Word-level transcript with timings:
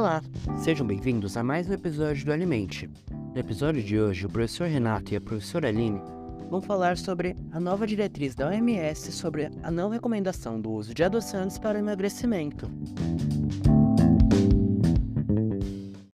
Olá, 0.00 0.22
sejam 0.64 0.86
bem-vindos 0.86 1.36
a 1.36 1.42
mais 1.42 1.68
um 1.68 1.74
episódio 1.74 2.24
do 2.24 2.32
Alimente. 2.32 2.88
No 3.10 3.38
episódio 3.38 3.82
de 3.82 4.00
hoje, 4.00 4.24
o 4.24 4.30
professor 4.30 4.66
Renato 4.66 5.12
e 5.12 5.16
a 5.18 5.20
professora 5.20 5.68
Aline 5.68 6.00
vão 6.48 6.62
falar 6.62 6.96
sobre 6.96 7.36
a 7.52 7.60
nova 7.60 7.86
diretriz 7.86 8.34
da 8.34 8.48
OMS 8.48 9.12
sobre 9.12 9.50
a 9.62 9.70
não 9.70 9.90
recomendação 9.90 10.58
do 10.58 10.70
uso 10.70 10.94
de 10.94 11.04
adoçantes 11.04 11.58
para 11.58 11.78
emagrecimento. 11.78 12.66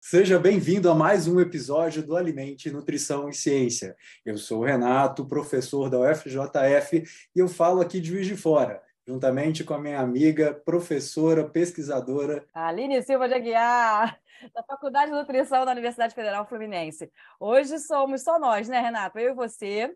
Seja 0.01 0.39
bem-vindo 0.39 0.89
a 0.89 0.95
mais 0.95 1.27
um 1.27 1.39
episódio 1.39 2.01
do 2.01 2.17
Alimente, 2.17 2.71
Nutrição 2.71 3.29
e 3.29 3.35
Ciência. 3.35 3.95
Eu 4.25 4.39
sou 4.39 4.61
o 4.61 4.65
Renato, 4.65 5.27
professor 5.27 5.91
da 5.91 5.99
UFJF, 5.99 7.03
e 7.35 7.39
eu 7.39 7.47
falo 7.47 7.81
aqui 7.81 7.99
de 7.99 8.09
Juiz 8.09 8.25
de 8.25 8.35
Fora 8.35 8.81
juntamente 9.07 9.63
com 9.63 9.75
a 9.75 9.79
minha 9.79 9.99
amiga, 9.99 10.53
professora, 10.53 11.47
pesquisadora. 11.47 12.45
Aline 12.53 13.01
Silva 13.03 13.27
de 13.27 13.35
Aguiar, 13.35 14.19
da 14.53 14.63
Faculdade 14.63 15.11
de 15.11 15.17
Nutrição 15.17 15.63
da 15.63 15.71
Universidade 15.71 16.15
Federal 16.15 16.47
Fluminense. 16.47 17.11
Hoje 17.39 17.77
somos 17.79 18.23
só 18.23 18.39
nós, 18.39 18.67
né, 18.67 18.79
Renato? 18.79 19.19
Eu 19.19 19.31
e 19.31 19.35
você, 19.35 19.95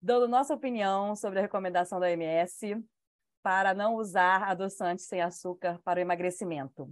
dando 0.00 0.28
nossa 0.28 0.54
opinião 0.54 1.16
sobre 1.16 1.38
a 1.38 1.42
recomendação 1.42 1.98
da 1.98 2.06
OMS 2.06 2.76
para 3.42 3.72
não 3.72 3.94
usar 3.94 4.42
adoçantes 4.42 5.06
sem 5.06 5.22
açúcar 5.22 5.80
para 5.82 5.98
o 5.98 6.02
emagrecimento. 6.02 6.90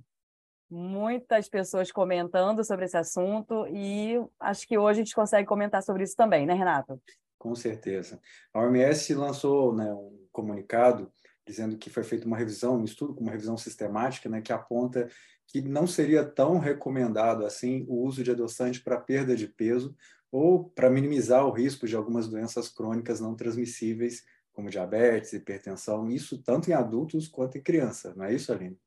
Muitas 0.71 1.49
pessoas 1.49 1.93
comentando 1.93 2.65
sobre 2.65 2.87
esse 2.87 2.97
assunto 2.97 3.67
e 3.69 4.19
acho 4.41 4.67
que 4.67 4.79
hoje 4.79 5.01
a 5.01 5.05
gente 5.05 5.15
consegue 5.15 5.47
comentar 5.47 5.83
sobre 5.83 6.03
isso 6.03 6.17
também, 6.17 6.47
né, 6.47 6.55
Renato? 6.55 7.01
Com 7.39 7.55
certeza. 7.55 8.19
A 8.53 8.61
OMS 8.61 9.15
lançou 9.15 9.75
né, 9.75 9.93
um 9.93 10.27
comunicado 10.33 11.13
dizendo 11.47 11.79
que 11.79 11.89
foi 11.89 12.03
feita 12.03 12.27
uma 12.27 12.37
revisão, 12.37 12.81
um 12.81 12.85
estudo 12.85 13.15
com 13.15 13.23
uma 13.23 13.33
revisão 13.33 13.57
sistemática, 13.57 14.29
né, 14.29 14.41
que 14.41 14.53
aponta 14.53 15.09
que 15.47 15.63
não 15.63 15.87
seria 15.87 16.25
tão 16.25 16.59
recomendado 16.59 17.47
assim 17.47 17.85
o 17.89 18.03
uso 18.03 18.25
de 18.25 18.31
adoçante 18.33 18.83
para 18.83 19.01
perda 19.01 19.37
de 19.37 19.47
peso 19.47 19.97
ou 20.31 20.69
para 20.71 20.91
minimizar 20.91 21.47
o 21.47 21.53
risco 21.53 21.87
de 21.87 21.95
algumas 21.95 22.29
doenças 22.29 22.69
crônicas 22.69 23.21
não 23.21 23.37
transmissíveis, 23.37 24.25
como 24.53 24.71
diabetes, 24.71 25.33
hipertensão, 25.33 26.11
isso 26.11 26.43
tanto 26.43 26.71
em 26.71 26.75
adultos 26.75 27.29
quanto 27.29 27.59
em 27.59 27.63
criança, 27.63 28.13
não 28.17 28.25
é 28.25 28.35
isso, 28.35 28.53
Aline? 28.53 28.79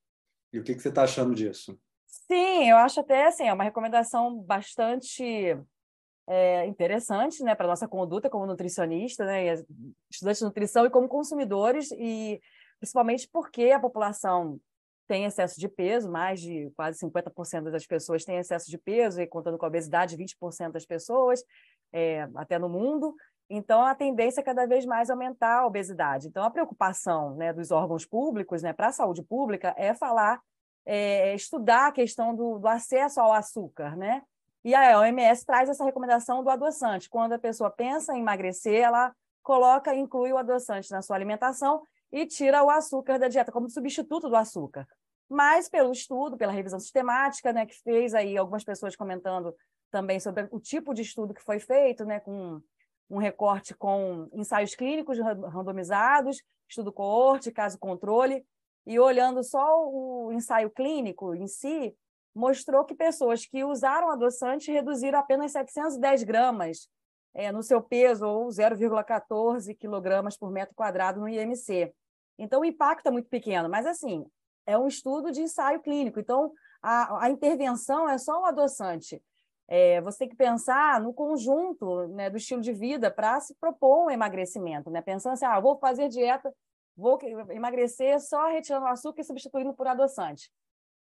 E 0.52 0.60
o 0.60 0.64
que, 0.64 0.76
que 0.76 0.82
você 0.82 0.90
está 0.90 1.04
achando 1.04 1.34
disso? 1.34 1.80
Sim, 2.08 2.70
eu 2.70 2.78
acho 2.78 3.00
até 3.00 3.28
assim, 3.28 3.48
é 3.48 3.54
uma 3.54 3.64
recomendação 3.64 4.42
bastante 4.42 5.56
é, 6.30 6.68
interessante 6.68 7.44
né, 7.44 7.56
para 7.56 7.66
a 7.66 7.70
nossa 7.70 7.88
conduta 7.88 8.30
como 8.30 8.46
nutricionista, 8.46 9.26
né, 9.26 9.56
estudantes 10.12 10.40
de 10.40 10.46
nutrição 10.46 10.86
e 10.86 10.90
como 10.90 11.10
consumidores, 11.10 11.92
e 11.92 12.40
principalmente 12.80 13.28
porque 13.28 13.72
a 13.72 13.80
população 13.80 14.60
tem 15.08 15.26
excesso 15.26 15.60
de 15.60 15.68
peso, 15.68 16.10
mais 16.10 16.40
de 16.40 16.72
quase 16.76 17.00
50% 17.00 17.72
das 17.72 17.88
pessoas 17.88 18.24
têm 18.24 18.38
excesso 18.38 18.70
de 18.70 18.78
peso, 18.78 19.20
e 19.20 19.26
contando 19.26 19.58
com 19.58 19.66
a 19.66 19.70
obesidade, 19.70 20.16
20% 20.16 20.72
das 20.72 20.86
pessoas, 20.86 21.44
é, 21.92 22.30
até 22.36 22.60
no 22.60 22.70
mundo. 22.70 23.16
Então, 23.50 23.84
a 23.84 23.96
tendência 23.96 24.42
é 24.42 24.44
cada 24.44 24.68
vez 24.68 24.86
mais 24.86 25.10
aumentar 25.10 25.62
a 25.62 25.66
obesidade. 25.66 26.28
Então, 26.28 26.44
a 26.44 26.52
preocupação 26.52 27.34
né, 27.36 27.52
dos 27.52 27.72
órgãos 27.72 28.06
públicos 28.06 28.62
né, 28.62 28.72
para 28.72 28.90
a 28.90 28.92
saúde 28.92 29.24
pública 29.24 29.74
é 29.76 29.96
falar, 29.96 30.40
é, 30.86 31.34
estudar 31.34 31.88
a 31.88 31.92
questão 31.92 32.36
do, 32.36 32.60
do 32.60 32.68
acesso 32.68 33.20
ao 33.20 33.34
açúcar, 33.34 33.98
né? 33.98 34.22
E 34.64 34.76
a 34.76 35.00
OMS 35.00 35.46
traz 35.46 35.70
essa 35.70 35.86
recomendação 35.86 36.44
do 36.44 36.50
adoçante. 36.50 37.10
Quando 37.10 37.34
a 37.34 37.40
pessoa 37.40 37.70
pensa 37.70 38.14
em 38.14 38.20
emagrecer, 38.20 38.82
ela 38.82 39.14
coloca, 39.42 39.96
inclui 39.96 40.32
o 40.34 40.38
adoçante 40.38 40.92
na 40.92 41.02
sua 41.02 41.16
alimentação 41.16 41.82
e 42.12 42.26
tira 42.26 42.64
o 42.64 42.70
açúcar 42.70 43.18
da 43.18 43.28
dieta 43.28 43.52
como 43.52 43.70
substituto 43.70 44.30
do 44.30 44.36
açúcar. 44.36 44.88
Mas 45.30 45.70
pelo 45.70 45.92
estudo, 45.92 46.38
pela 46.38 46.52
revisão 46.52 46.80
sistemática, 46.80 47.54
né, 47.54 47.66
que 47.66 47.76
fez 47.82 48.14
aí 48.14 48.38
algumas 48.38 48.64
pessoas 48.64 48.96
comentando 48.96 49.56
também 49.92 50.20
sobre 50.20 50.48
o 50.52 50.60
tipo 50.60 50.94
de 50.94 51.04
estudo 51.04 51.34
que 51.34 51.42
foi 51.42 51.60
feito, 51.60 52.04
né, 52.04 52.20
com 52.20 52.62
um 53.10 53.18
recorte 53.18 53.74
com 53.74 54.28
ensaios 54.34 54.76
clínicos 54.76 55.18
randomizados, 55.20 56.42
estudo 56.68 56.92
coorte, 56.92 57.52
caso 57.52 57.80
controle, 57.80 58.46
e 58.86 59.00
olhando 59.00 59.44
só 59.44 59.88
o 59.88 60.32
ensaio 60.32 60.70
clínico 60.70 61.34
em 61.36 61.48
si, 61.48 61.96
mostrou 62.34 62.86
que 62.86 62.96
pessoas 62.96 63.46
que 63.46 63.64
usaram 63.64 64.10
adoçante 64.10 64.72
reduziram 64.72 65.20
apenas 65.20 65.52
710 65.52 66.24
gramas 66.24 66.88
é, 67.34 67.52
no 67.52 67.62
seu 67.62 67.82
peso, 67.82 68.26
ou 68.26 68.48
0,14 68.48 69.76
quilogramas 69.78 70.38
por 70.38 70.52
metro 70.52 70.76
quadrado 70.76 71.20
no 71.20 71.30
IMC. 71.30 71.94
Então, 72.38 72.62
o 72.62 72.66
impacto 72.66 73.08
é 73.08 73.12
muito 73.12 73.30
pequeno, 73.30 73.70
mas 73.70 73.86
assim, 73.86 74.26
é 74.66 74.78
um 74.78 74.88
estudo 74.88 75.32
de 75.32 75.42
ensaio 75.42 75.82
clínico, 75.82 76.20
então 76.20 76.52
a, 76.82 77.26
a 77.26 77.30
intervenção 77.30 78.10
é 78.10 78.18
só 78.18 78.42
o 78.42 78.46
adoçante. 78.46 79.22
É, 79.68 80.02
você 80.02 80.20
tem 80.20 80.30
que 80.30 80.36
pensar 80.36 81.00
no 81.00 81.14
conjunto 81.14 82.08
né, 82.08 82.30
do 82.30 82.38
estilo 82.38 82.62
de 82.62 82.74
vida 82.74 83.12
para 83.12 83.40
se 83.40 83.54
propor 83.56 84.06
um 84.06 84.10
emagrecimento, 84.10 84.90
né? 84.90 85.02
pensando 85.02 85.34
assim, 85.34 85.46
ah, 85.46 85.60
vou 85.60 85.78
fazer 85.78 86.08
dieta, 86.08 86.52
vou 86.98 87.20
emagrecer 87.52 88.20
só 88.20 88.48
retirando 88.48 88.86
o 88.86 88.90
açúcar 88.90 89.22
e 89.22 89.24
substituindo 89.24 89.74
por 89.74 89.86
adoçante 89.86 90.50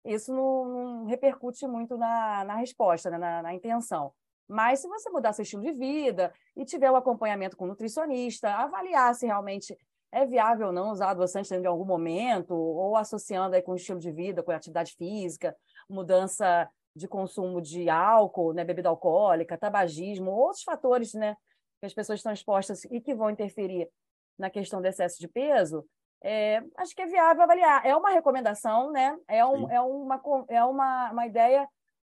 isso 0.07 0.33
não, 0.33 0.65
não 0.65 1.05
repercute 1.05 1.67
muito 1.67 1.97
na, 1.97 2.43
na 2.43 2.55
resposta, 2.55 3.09
né? 3.09 3.17
na, 3.17 3.41
na 3.43 3.53
intenção. 3.53 4.13
Mas 4.47 4.79
se 4.79 4.87
você 4.87 5.09
mudar 5.09 5.33
seu 5.33 5.43
estilo 5.43 5.61
de 5.61 5.73
vida 5.73 6.33
e 6.55 6.63
tiver 6.63 6.89
o 6.89 6.93
um 6.93 6.97
acompanhamento 6.97 7.57
com 7.57 7.65
um 7.65 7.69
nutricionista, 7.69 8.49
avaliar 8.49 9.13
se 9.13 9.25
realmente 9.25 9.77
é 10.11 10.25
viável 10.25 10.67
ou 10.67 10.73
não 10.73 10.91
usar 10.91 11.09
adoçante 11.09 11.53
em 11.53 11.65
algum 11.65 11.83
momento, 11.83 12.55
ou 12.55 12.95
associando 12.95 13.55
aí 13.55 13.61
com 13.61 13.73
o 13.73 13.75
estilo 13.75 13.99
de 13.99 14.11
vida, 14.11 14.41
com 14.41 14.51
a 14.51 14.55
atividade 14.55 14.93
física, 14.95 15.55
mudança 15.89 16.69
de 16.95 17.07
consumo 17.07 17.61
de 17.61 17.89
álcool, 17.89 18.53
né, 18.53 18.63
bebida 18.63 18.89
alcoólica, 18.89 19.57
tabagismo, 19.57 20.31
outros 20.31 20.63
fatores 20.63 21.13
né, 21.13 21.35
que 21.79 21.85
as 21.85 21.93
pessoas 21.93 22.19
estão 22.19 22.31
expostas 22.31 22.85
e 22.85 23.01
que 23.01 23.13
vão 23.13 23.29
interferir 23.29 23.89
na 24.37 24.49
questão 24.49 24.81
do 24.81 24.87
excesso 24.87 25.19
de 25.19 25.27
peso, 25.27 25.85
é, 26.23 26.63
acho 26.77 26.95
que 26.95 27.01
é 27.01 27.05
viável 27.05 27.43
avaliar. 27.43 27.85
É 27.85 27.95
uma 27.95 28.09
recomendação, 28.09 28.91
né? 28.91 29.15
É, 29.27 29.45
um, 29.45 29.69
é, 29.69 29.79
uma, 29.81 30.21
é 30.49 30.63
uma, 30.63 31.11
uma 31.11 31.25
ideia 31.27 31.67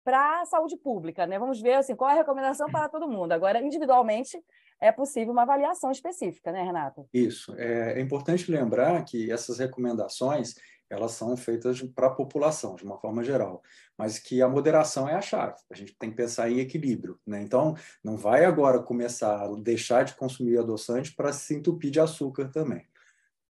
para 0.04 0.42
a 0.42 0.46
saúde 0.46 0.78
pública, 0.78 1.26
né? 1.26 1.40
Vamos 1.40 1.62
ver 1.62 1.76
assim, 1.76 1.96
qual 1.96 2.10
é 2.10 2.14
a 2.14 2.18
recomendação 2.18 2.70
para 2.70 2.90
todo 2.90 3.08
mundo. 3.08 3.32
Agora, 3.32 3.62
individualmente, 3.62 4.38
é 4.82 4.92
possível 4.92 5.32
uma 5.32 5.44
avaliação 5.44 5.92
específica, 5.92 6.52
né, 6.52 6.62
Renato? 6.62 7.08
Isso. 7.14 7.56
É, 7.58 8.00
é 8.00 8.02
importante 8.02 8.52
lembrar 8.52 9.04
que 9.06 9.32
essas 9.32 9.60
recomendações 9.60 10.56
elas 10.90 11.14
são 11.14 11.36
feitas 11.36 11.82
para 11.82 12.08
a 12.08 12.14
população, 12.14 12.76
de 12.76 12.84
uma 12.84 13.00
forma 13.00 13.24
geral, 13.24 13.64
mas 13.98 14.20
que 14.20 14.44
a 14.44 14.48
moderação 14.48 15.10
é 15.10 15.16
a 15.16 15.22
chave. 15.22 15.56
A 15.72 15.76
gente 15.76 15.98
tem 15.98 16.12
que 16.12 16.16
pensar 16.16 16.52
em 16.52 16.60
equilíbrio. 16.60 17.18
Né? 17.26 17.42
Então, 17.42 17.76
não 18.04 18.16
vai 18.16 18.46
agora 18.46 18.80
começar 18.80 19.42
a 19.42 19.48
deixar 19.56 20.04
de 20.04 20.14
consumir 20.14 20.60
adoçante 20.60 21.16
para 21.16 21.34
se 21.34 21.56
entupir 21.56 21.90
de 21.90 22.00
açúcar 22.00 22.52
também 22.52 22.86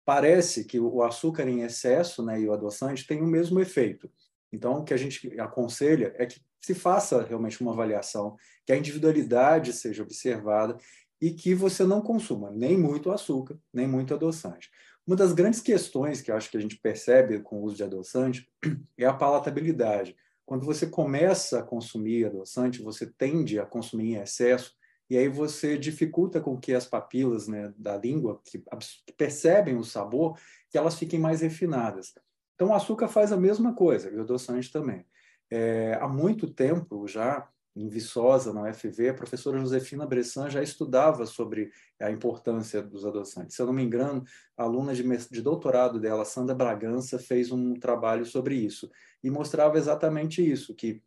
parece 0.04 0.64
que 0.64 0.78
o 0.78 1.02
açúcar 1.02 1.48
em 1.48 1.62
excesso 1.62 2.24
né, 2.24 2.40
e 2.40 2.46
o 2.46 2.52
adoçante 2.52 3.06
têm 3.06 3.20
o 3.20 3.26
mesmo 3.26 3.60
efeito. 3.60 4.10
Então, 4.52 4.78
o 4.78 4.84
que 4.84 4.94
a 4.94 4.96
gente 4.96 5.38
aconselha 5.38 6.14
é 6.16 6.26
que 6.26 6.40
se 6.60 6.74
faça 6.74 7.22
realmente 7.22 7.60
uma 7.60 7.72
avaliação, 7.72 8.36
que 8.66 8.72
a 8.72 8.76
individualidade 8.76 9.72
seja 9.72 10.02
observada 10.02 10.76
e 11.20 11.30
que 11.30 11.54
você 11.54 11.84
não 11.84 12.00
consuma 12.00 12.50
nem 12.50 12.76
muito 12.76 13.10
açúcar, 13.10 13.58
nem 13.72 13.86
muito 13.86 14.14
adoçante. 14.14 14.70
Uma 15.06 15.16
das 15.16 15.32
grandes 15.32 15.60
questões 15.60 16.20
que 16.20 16.30
eu 16.30 16.36
acho 16.36 16.50
que 16.50 16.56
a 16.56 16.60
gente 16.60 16.78
percebe 16.78 17.40
com 17.40 17.60
o 17.60 17.62
uso 17.62 17.76
de 17.76 17.82
adoçante 17.82 18.48
é 18.98 19.06
a 19.06 19.14
palatabilidade. 19.14 20.16
Quando 20.44 20.66
você 20.66 20.86
começa 20.86 21.60
a 21.60 21.62
consumir 21.62 22.26
adoçante, 22.26 22.82
você 22.82 23.06
tende 23.06 23.58
a 23.58 23.66
consumir 23.66 24.14
em 24.14 24.20
excesso 24.20 24.74
e 25.10 25.18
aí 25.18 25.28
você 25.28 25.76
dificulta 25.76 26.40
com 26.40 26.56
que 26.56 26.72
as 26.72 26.86
papilas 26.86 27.48
né, 27.48 27.74
da 27.76 27.96
língua, 27.96 28.40
que, 28.44 28.62
que 29.04 29.12
percebem 29.12 29.76
o 29.76 29.82
sabor, 29.82 30.38
que 30.70 30.78
elas 30.78 30.96
fiquem 30.96 31.18
mais 31.18 31.40
refinadas. 31.40 32.14
Então, 32.54 32.68
o 32.68 32.74
açúcar 32.74 33.08
faz 33.08 33.32
a 33.32 33.36
mesma 33.36 33.74
coisa, 33.74 34.08
e 34.08 34.16
o 34.16 34.20
adoçante 34.20 34.70
também. 34.70 35.04
É, 35.50 35.98
há 36.00 36.06
muito 36.06 36.48
tempo 36.48 37.08
já, 37.08 37.48
em 37.74 37.88
Viçosa, 37.88 38.52
na 38.52 38.70
UFV, 38.70 39.08
a 39.08 39.14
professora 39.14 39.58
Josefina 39.58 40.06
Bressan 40.06 40.48
já 40.48 40.62
estudava 40.62 41.26
sobre 41.26 41.72
a 42.00 42.08
importância 42.10 42.80
dos 42.80 43.04
adoçantes. 43.04 43.56
Se 43.56 43.62
eu 43.62 43.66
não 43.66 43.72
me 43.72 43.82
engano, 43.82 44.22
a 44.56 44.62
aluna 44.62 44.94
de, 44.94 45.02
de 45.02 45.42
doutorado 45.42 45.98
dela, 45.98 46.24
Sandra 46.24 46.54
Bragança, 46.54 47.18
fez 47.18 47.50
um 47.50 47.74
trabalho 47.74 48.24
sobre 48.24 48.54
isso 48.54 48.88
e 49.24 49.30
mostrava 49.30 49.76
exatamente 49.76 50.40
isso, 50.48 50.72
que 50.72 51.02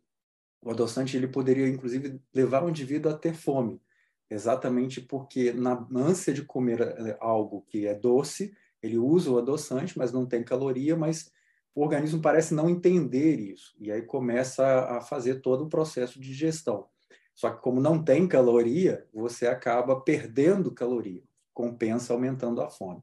o 0.60 0.70
adoçante 0.70 1.16
ele 1.16 1.28
poderia, 1.28 1.68
inclusive, 1.68 2.20
levar 2.34 2.64
o 2.64 2.68
indivíduo 2.68 3.10
a 3.10 3.16
ter 3.16 3.32
fome 3.32 3.80
exatamente 4.30 5.00
porque 5.00 5.52
na 5.52 5.86
ânsia 5.94 6.32
de 6.32 6.42
comer 6.42 6.80
eh, 6.80 7.16
algo 7.20 7.62
que 7.68 7.86
é 7.86 7.94
doce, 7.94 8.54
ele 8.82 8.98
usa 8.98 9.30
o 9.30 9.38
adoçante, 9.38 9.96
mas 9.96 10.12
não 10.12 10.26
tem 10.26 10.42
caloria, 10.42 10.96
mas 10.96 11.32
o 11.74 11.82
organismo 11.82 12.20
parece 12.20 12.54
não 12.54 12.68
entender 12.68 13.38
isso, 13.40 13.74
e 13.80 13.90
aí 13.90 14.02
começa 14.02 14.64
a 14.96 15.00
fazer 15.00 15.40
todo 15.40 15.64
o 15.64 15.68
processo 15.68 16.20
de 16.20 16.28
digestão. 16.28 16.86
Só 17.34 17.50
que 17.50 17.60
como 17.60 17.80
não 17.80 18.02
tem 18.02 18.28
caloria, 18.28 19.06
você 19.12 19.46
acaba 19.46 20.00
perdendo 20.00 20.70
caloria, 20.70 21.22
compensa 21.52 22.12
aumentando 22.12 22.60
a 22.60 22.70
fome. 22.70 23.02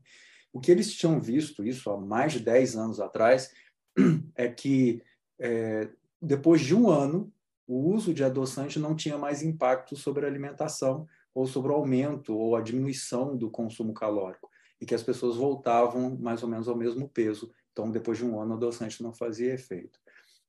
O 0.53 0.59
que 0.59 0.71
eles 0.71 0.93
tinham 0.93 1.19
visto, 1.19 1.65
isso 1.65 1.89
há 1.89 1.97
mais 1.97 2.33
de 2.33 2.39
10 2.39 2.77
anos 2.77 2.99
atrás, 2.99 3.51
é 4.35 4.47
que 4.47 5.01
é, 5.37 5.89
depois 6.21 6.61
de 6.61 6.75
um 6.75 6.89
ano, 6.89 7.31
o 7.67 7.93
uso 7.93 8.13
de 8.13 8.23
adoçante 8.23 8.79
não 8.79 8.95
tinha 8.95 9.17
mais 9.17 9.41
impacto 9.41 9.95
sobre 9.95 10.25
a 10.25 10.29
alimentação 10.29 11.07
ou 11.33 11.47
sobre 11.47 11.71
o 11.71 11.75
aumento 11.75 12.35
ou 12.35 12.55
a 12.55 12.61
diminuição 12.61 13.35
do 13.37 13.49
consumo 13.49 13.93
calórico 13.93 14.49
e 14.79 14.85
que 14.85 14.95
as 14.95 15.03
pessoas 15.03 15.37
voltavam 15.37 16.17
mais 16.19 16.43
ou 16.43 16.49
menos 16.49 16.67
ao 16.67 16.75
mesmo 16.75 17.07
peso. 17.07 17.51
Então, 17.71 17.89
depois 17.89 18.17
de 18.17 18.25
um 18.25 18.39
ano, 18.39 18.53
o 18.53 18.57
adoçante 18.57 19.01
não 19.03 19.13
fazia 19.13 19.53
efeito. 19.53 19.99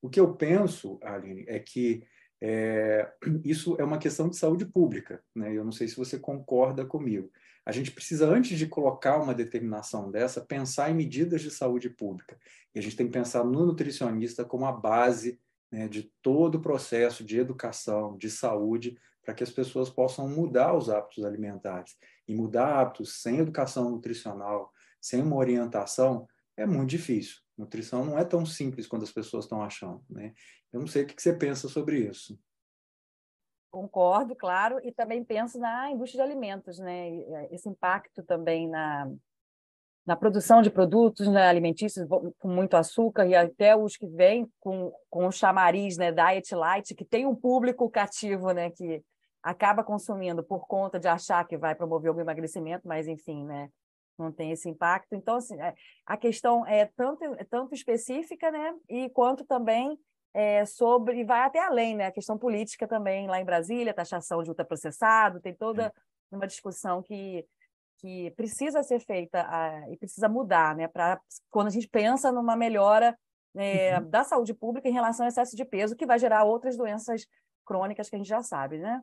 O 0.00 0.09
que 0.09 0.19
eu 0.19 0.35
penso, 0.35 0.99
Aline, 1.03 1.44
é 1.47 1.59
que 1.59 2.03
é, 2.41 3.09
isso 3.44 3.76
é 3.79 3.85
uma 3.85 3.99
questão 3.99 4.29
de 4.29 4.37
saúde 4.37 4.67
pública. 4.67 5.23
Né? 5.32 5.56
Eu 5.56 5.64
não 5.64 5.70
sei 5.70 5.87
se 5.87 5.97
você 5.97 6.19
concorda 6.19 6.85
comigo. 6.85 7.31
A 7.64 7.70
gente 7.70 7.93
precisa, 7.93 8.26
antes 8.26 8.59
de 8.59 8.67
colocar 8.67 9.23
uma 9.23 9.32
determinação 9.32 10.11
dessa, 10.11 10.41
pensar 10.41 10.91
em 10.91 10.94
medidas 10.94 11.41
de 11.41 11.50
saúde 11.53 11.88
pública. 11.88 12.37
E 12.75 12.81
a 12.81 12.82
gente 12.82 12.97
tem 12.97 13.06
que 13.06 13.12
pensar 13.12 13.44
no 13.44 13.64
nutricionista 13.64 14.44
como 14.44 14.67
a 14.67 14.73
base 14.73 15.38
né, 15.72 15.88
de 15.88 16.12
todo 16.20 16.56
o 16.56 16.60
processo 16.60 17.24
de 17.24 17.38
educação, 17.40 18.16
de 18.19 18.30
saúde, 18.30 18.98
para 19.24 19.32
que 19.32 19.42
as 19.42 19.50
pessoas 19.50 19.88
possam 19.88 20.28
mudar 20.28 20.76
os 20.76 20.90
hábitos 20.90 21.24
alimentares. 21.24 21.96
E 22.28 22.34
mudar 22.34 22.78
hábitos 22.78 23.22
sem 23.22 23.38
educação 23.38 23.90
nutricional, 23.90 24.70
sem 25.00 25.22
uma 25.22 25.36
orientação, 25.36 26.28
é 26.56 26.66
muito 26.66 26.90
difícil. 26.90 27.36
Nutrição 27.56 28.04
não 28.04 28.19
é 28.19 28.24
tão 28.24 28.44
simples 28.44 28.86
quanto 28.86 29.04
as 29.04 29.12
pessoas 29.12 29.44
estão 29.44 29.62
achando. 29.62 30.04
Né? 30.10 30.34
Eu 30.72 30.80
não 30.80 30.86
sei 30.86 31.04
o 31.04 31.06
que 31.06 31.20
você 31.20 31.32
pensa 31.32 31.69
sobre 31.69 32.00
isso. 32.00 32.38
Concordo, 33.70 34.36
claro, 34.36 34.78
e 34.84 34.92
também 34.92 35.25
penso 35.25 35.58
na 35.58 35.90
indústria 35.90 36.22
de 36.22 36.30
alimentos, 36.30 36.78
né? 36.78 37.08
Eh, 37.08 37.48
esse 37.52 37.66
impacto 37.70 38.22
também 38.22 38.68
na, 38.68 39.10
na 40.04 40.16
produção 40.16 40.62
de 40.62 40.70
produtos 40.70 41.28
né, 41.28 41.46
alimentícios 41.46 42.06
com 42.38 42.49
muito 42.49 42.76
açúcar 42.76 43.26
e 43.26 43.34
até 43.34 43.76
os 43.76 43.96
que 43.96 44.06
vêm 44.06 44.50
com, 44.58 44.93
com 45.08 45.26
o 45.26 45.32
chamariz, 45.32 45.96
né, 45.96 46.10
diet 46.10 46.54
light, 46.54 46.94
que 46.94 47.04
tem 47.04 47.25
um 47.25 47.34
público 47.34 47.88
cativo, 47.88 48.50
né, 48.50 48.70
que 48.70 49.02
acaba 49.43 49.84
consumindo 49.84 50.43
por 50.43 50.66
conta 50.66 50.99
de 50.99 51.08
achar 51.08 51.46
que 51.46 51.56
vai 51.56 51.75
promover 51.75 52.12
o 52.12 52.20
emagrecimento, 52.20 52.87
mas 52.87 53.06
enfim, 53.06 53.44
né, 53.44 53.69
não 54.19 54.32
tem 54.32 54.50
esse 54.50 54.69
impacto. 54.69 55.14
Então, 55.14 55.37
assim, 55.37 55.60
é, 55.60 55.75
a 56.04 56.16
questão 56.16 56.66
é 56.66 56.87
tanto, 56.96 57.25
é 57.25 57.44
tanto 57.44 57.75
específica, 57.75 58.50
né, 58.50 58.75
e 58.88 59.08
quanto 59.10 59.44
também 59.44 59.96
é, 60.34 60.64
sobre, 60.64 61.20
e 61.20 61.25
vai 61.25 61.40
até 61.40 61.60
além, 61.60 61.94
né? 61.94 62.06
A 62.06 62.12
questão 62.12 62.38
política 62.38 62.88
também, 62.88 63.26
lá 63.26 63.40
em 63.40 63.44
Brasília, 63.44 63.93
taxação 63.93 64.43
de 64.43 64.49
ultraprocessado, 64.49 65.40
tem 65.40 65.54
toda 65.54 65.93
uma 66.31 66.46
discussão 66.46 67.02
que, 67.02 67.44
que 67.98 68.30
precisa 68.32 68.82
ser 68.82 69.00
feita 69.00 69.46
a, 69.48 69.90
e 69.90 69.96
precisa 69.96 70.28
mudar, 70.28 70.74
né? 70.76 70.88
Para 70.88 71.20
quando 71.50 71.68
a 71.68 71.70
gente 71.70 71.88
pensa 71.88 72.32
numa 72.32 72.56
melhora 72.56 73.16
é, 73.54 73.98
uhum. 73.98 74.10
da 74.10 74.24
saúde 74.24 74.54
pública 74.54 74.88
em 74.88 74.92
relação 74.92 75.24
ao 75.24 75.28
excesso 75.28 75.56
de 75.56 75.64
peso, 75.64 75.96
que 75.96 76.06
vai 76.06 76.18
gerar 76.18 76.44
outras 76.44 76.76
doenças 76.76 77.26
crônicas 77.64 78.08
que 78.08 78.16
a 78.16 78.18
gente 78.18 78.28
já 78.28 78.42
sabe, 78.42 78.78
né? 78.78 79.00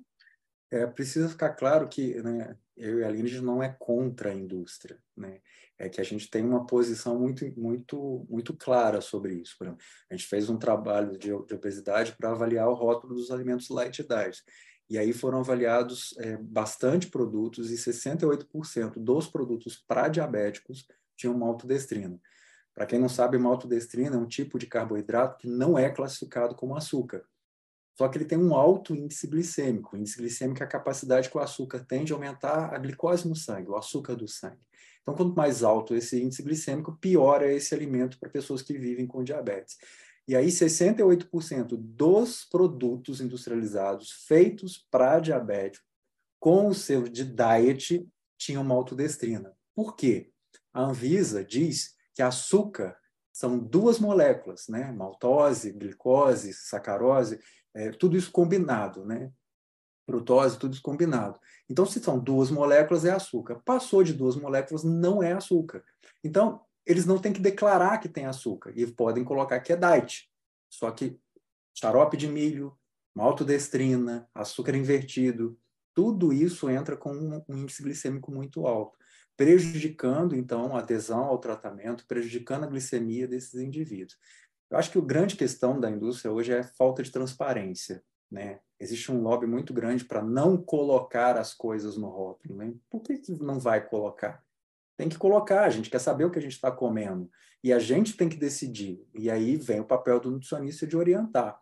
É, 0.71 0.85
precisa 0.85 1.27
ficar 1.27 1.55
claro 1.55 1.87
que 1.87 2.21
né, 2.21 2.55
eu 2.77 2.99
e 2.99 3.03
a 3.03 3.07
Aline 3.07 3.41
não 3.41 3.61
é 3.61 3.75
contra 3.79 4.29
a 4.29 4.35
indústria, 4.35 4.99
né? 5.17 5.39
É 5.77 5.89
que 5.89 6.01
a 6.01 6.03
gente 6.03 6.29
tem 6.29 6.43
uma 6.43 6.65
posição 6.65 7.17
muito, 7.17 7.45
muito, 7.57 8.25
muito 8.29 8.55
clara 8.55 9.01
sobre 9.01 9.33
isso. 9.33 9.55
Por 9.57 9.65
exemplo, 9.65 9.83
a 10.11 10.13
gente 10.13 10.27
fez 10.27 10.49
um 10.49 10.57
trabalho 10.57 11.17
de, 11.17 11.29
de 11.29 11.53
obesidade 11.53 12.15
para 12.17 12.31
avaliar 12.31 12.67
o 12.67 12.73
rótulo 12.73 13.15
dos 13.15 13.31
alimentos 13.31 13.69
light 13.69 14.03
diet. 14.03 14.43
E 14.89 14.97
aí 14.97 15.13
foram 15.13 15.39
avaliados 15.39 16.15
é, 16.17 16.35
bastante 16.37 17.07
produtos 17.07 17.69
e 17.69 17.75
68% 17.75 18.93
dos 18.97 19.27
produtos 19.27 19.77
para 19.77 20.07
diabéticos 20.07 20.87
tinham 21.15 21.37
maltodestrina. 21.37 22.19
Para 22.73 22.85
quem 22.85 22.97
não 22.97 23.09
sabe, 23.09 23.37
maltodestrina 23.37 24.15
é 24.15 24.19
um 24.19 24.27
tipo 24.27 24.57
de 24.57 24.65
carboidrato 24.65 25.37
que 25.37 25.47
não 25.47 25.77
é 25.77 25.89
classificado 25.89 26.55
como 26.55 26.75
açúcar. 26.75 27.23
Só 27.97 28.07
que 28.07 28.17
ele 28.17 28.25
tem 28.25 28.37
um 28.37 28.55
alto 28.55 28.95
índice 28.95 29.27
glicêmico. 29.27 29.95
O 29.95 29.99
índice 29.99 30.17
glicêmico 30.17 30.63
é 30.63 30.65
a 30.65 30.69
capacidade 30.69 31.29
que 31.29 31.37
o 31.37 31.41
açúcar 31.41 31.79
tem 31.79 32.05
de 32.05 32.13
aumentar 32.13 32.73
a 32.73 32.77
glicose 32.77 33.27
no 33.27 33.35
sangue, 33.35 33.69
o 33.69 33.75
açúcar 33.75 34.15
do 34.15 34.27
sangue. 34.27 34.65
Então, 35.01 35.13
quanto 35.13 35.35
mais 35.35 35.63
alto 35.63 35.93
esse 35.93 36.21
índice 36.21 36.41
glicêmico, 36.41 36.97
pior 36.97 37.43
é 37.43 37.53
esse 37.53 37.75
alimento 37.75 38.17
para 38.17 38.29
pessoas 38.29 38.61
que 38.61 38.77
vivem 38.77 39.05
com 39.05 39.23
diabetes. 39.23 39.77
E 40.29 40.35
aí, 40.35 40.45
68% 40.45 41.75
dos 41.75 42.45
produtos 42.45 43.19
industrializados 43.19 44.11
feitos 44.27 44.77
para 44.91 45.19
diabético, 45.19 45.83
com 46.39 46.67
o 46.67 46.73
selo 46.75 47.09
de 47.09 47.25
diet, 47.25 48.07
tinham 48.37 48.63
maltodestrina. 48.63 49.51
Por 49.73 49.95
quê? 49.95 50.31
A 50.71 50.83
Anvisa 50.83 51.43
diz 51.43 51.95
que 52.13 52.21
açúcar 52.21 52.95
são 53.33 53.57
duas 53.57 53.97
moléculas, 53.97 54.67
né? 54.67 54.91
Maltose, 54.91 55.71
glicose, 55.71 56.53
sacarose, 56.53 57.39
é, 57.73 57.89
tudo 57.89 58.15
isso 58.15 58.31
combinado, 58.31 59.03
né? 59.03 59.31
Frutose, 60.05 60.59
tudo 60.59 60.73
isso 60.73 60.83
combinado. 60.83 61.39
Então, 61.67 61.87
se 61.87 61.99
são 61.99 62.19
duas 62.19 62.51
moléculas, 62.51 63.03
é 63.03 63.09
açúcar. 63.09 63.63
Passou 63.65 64.03
de 64.03 64.13
duas 64.13 64.35
moléculas, 64.35 64.83
não 64.83 65.23
é 65.23 65.33
açúcar. 65.33 65.83
Então, 66.23 66.61
eles 66.89 67.05
não 67.05 67.19
têm 67.19 67.31
que 67.31 67.39
declarar 67.39 67.99
que 67.99 68.09
tem 68.09 68.25
açúcar. 68.25 68.73
E 68.75 68.85
podem 68.87 69.23
colocar 69.23 69.59
que 69.59 69.71
é 69.71 69.75
diet. 69.75 70.27
Só 70.67 70.89
que 70.89 71.19
xarope 71.77 72.17
de 72.17 72.27
milho, 72.27 72.75
maltodestrina, 73.15 74.27
açúcar 74.33 74.75
invertido, 74.75 75.57
tudo 75.93 76.33
isso 76.33 76.67
entra 76.67 76.97
com 76.97 77.11
um 77.47 77.57
índice 77.57 77.83
glicêmico 77.83 78.31
muito 78.31 78.65
alto, 78.65 78.97
prejudicando, 79.37 80.35
então, 80.35 80.75
a 80.75 80.79
adesão 80.79 81.25
ao 81.25 81.37
tratamento, 81.37 82.07
prejudicando 82.07 82.63
a 82.63 82.67
glicemia 82.67 83.27
desses 83.27 83.61
indivíduos. 83.61 84.17
Eu 84.71 84.77
acho 84.77 84.91
que 84.91 84.97
a 84.97 85.01
grande 85.01 85.35
questão 85.35 85.79
da 85.79 85.91
indústria 85.91 86.31
hoje 86.31 86.53
é 86.53 86.63
falta 86.63 87.03
de 87.03 87.11
transparência. 87.11 88.03
Né? 88.31 88.59
Existe 88.79 89.11
um 89.11 89.21
lobby 89.21 89.45
muito 89.45 89.73
grande 89.73 90.05
para 90.05 90.23
não 90.23 90.57
colocar 90.57 91.37
as 91.37 91.53
coisas 91.53 91.97
no 91.97 92.07
rótulo. 92.07 92.55
Né? 92.55 92.73
Por 92.89 93.01
que, 93.01 93.17
que 93.17 93.31
não 93.43 93.59
vai 93.59 93.87
colocar? 93.87 94.43
Tem 94.99 95.07
que 95.07 95.17
colocar, 95.17 95.63
a 95.63 95.69
gente 95.69 95.89
quer 95.89 95.99
saber 95.99 96.25
o 96.25 96.29
que 96.29 96.39
a 96.39 96.41
gente 96.41 96.55
está 96.55 96.69
comendo. 96.69 97.31
E 97.63 97.71
a 97.71 97.79
gente 97.79 98.17
tem 98.17 98.27
que 98.27 98.35
decidir. 98.35 99.01
E 99.15 99.31
aí 99.31 99.55
vem 99.55 99.79
o 99.79 99.85
papel 99.85 100.19
do 100.19 100.29
nutricionista 100.29 100.85
de 100.85 100.97
orientar. 100.97 101.57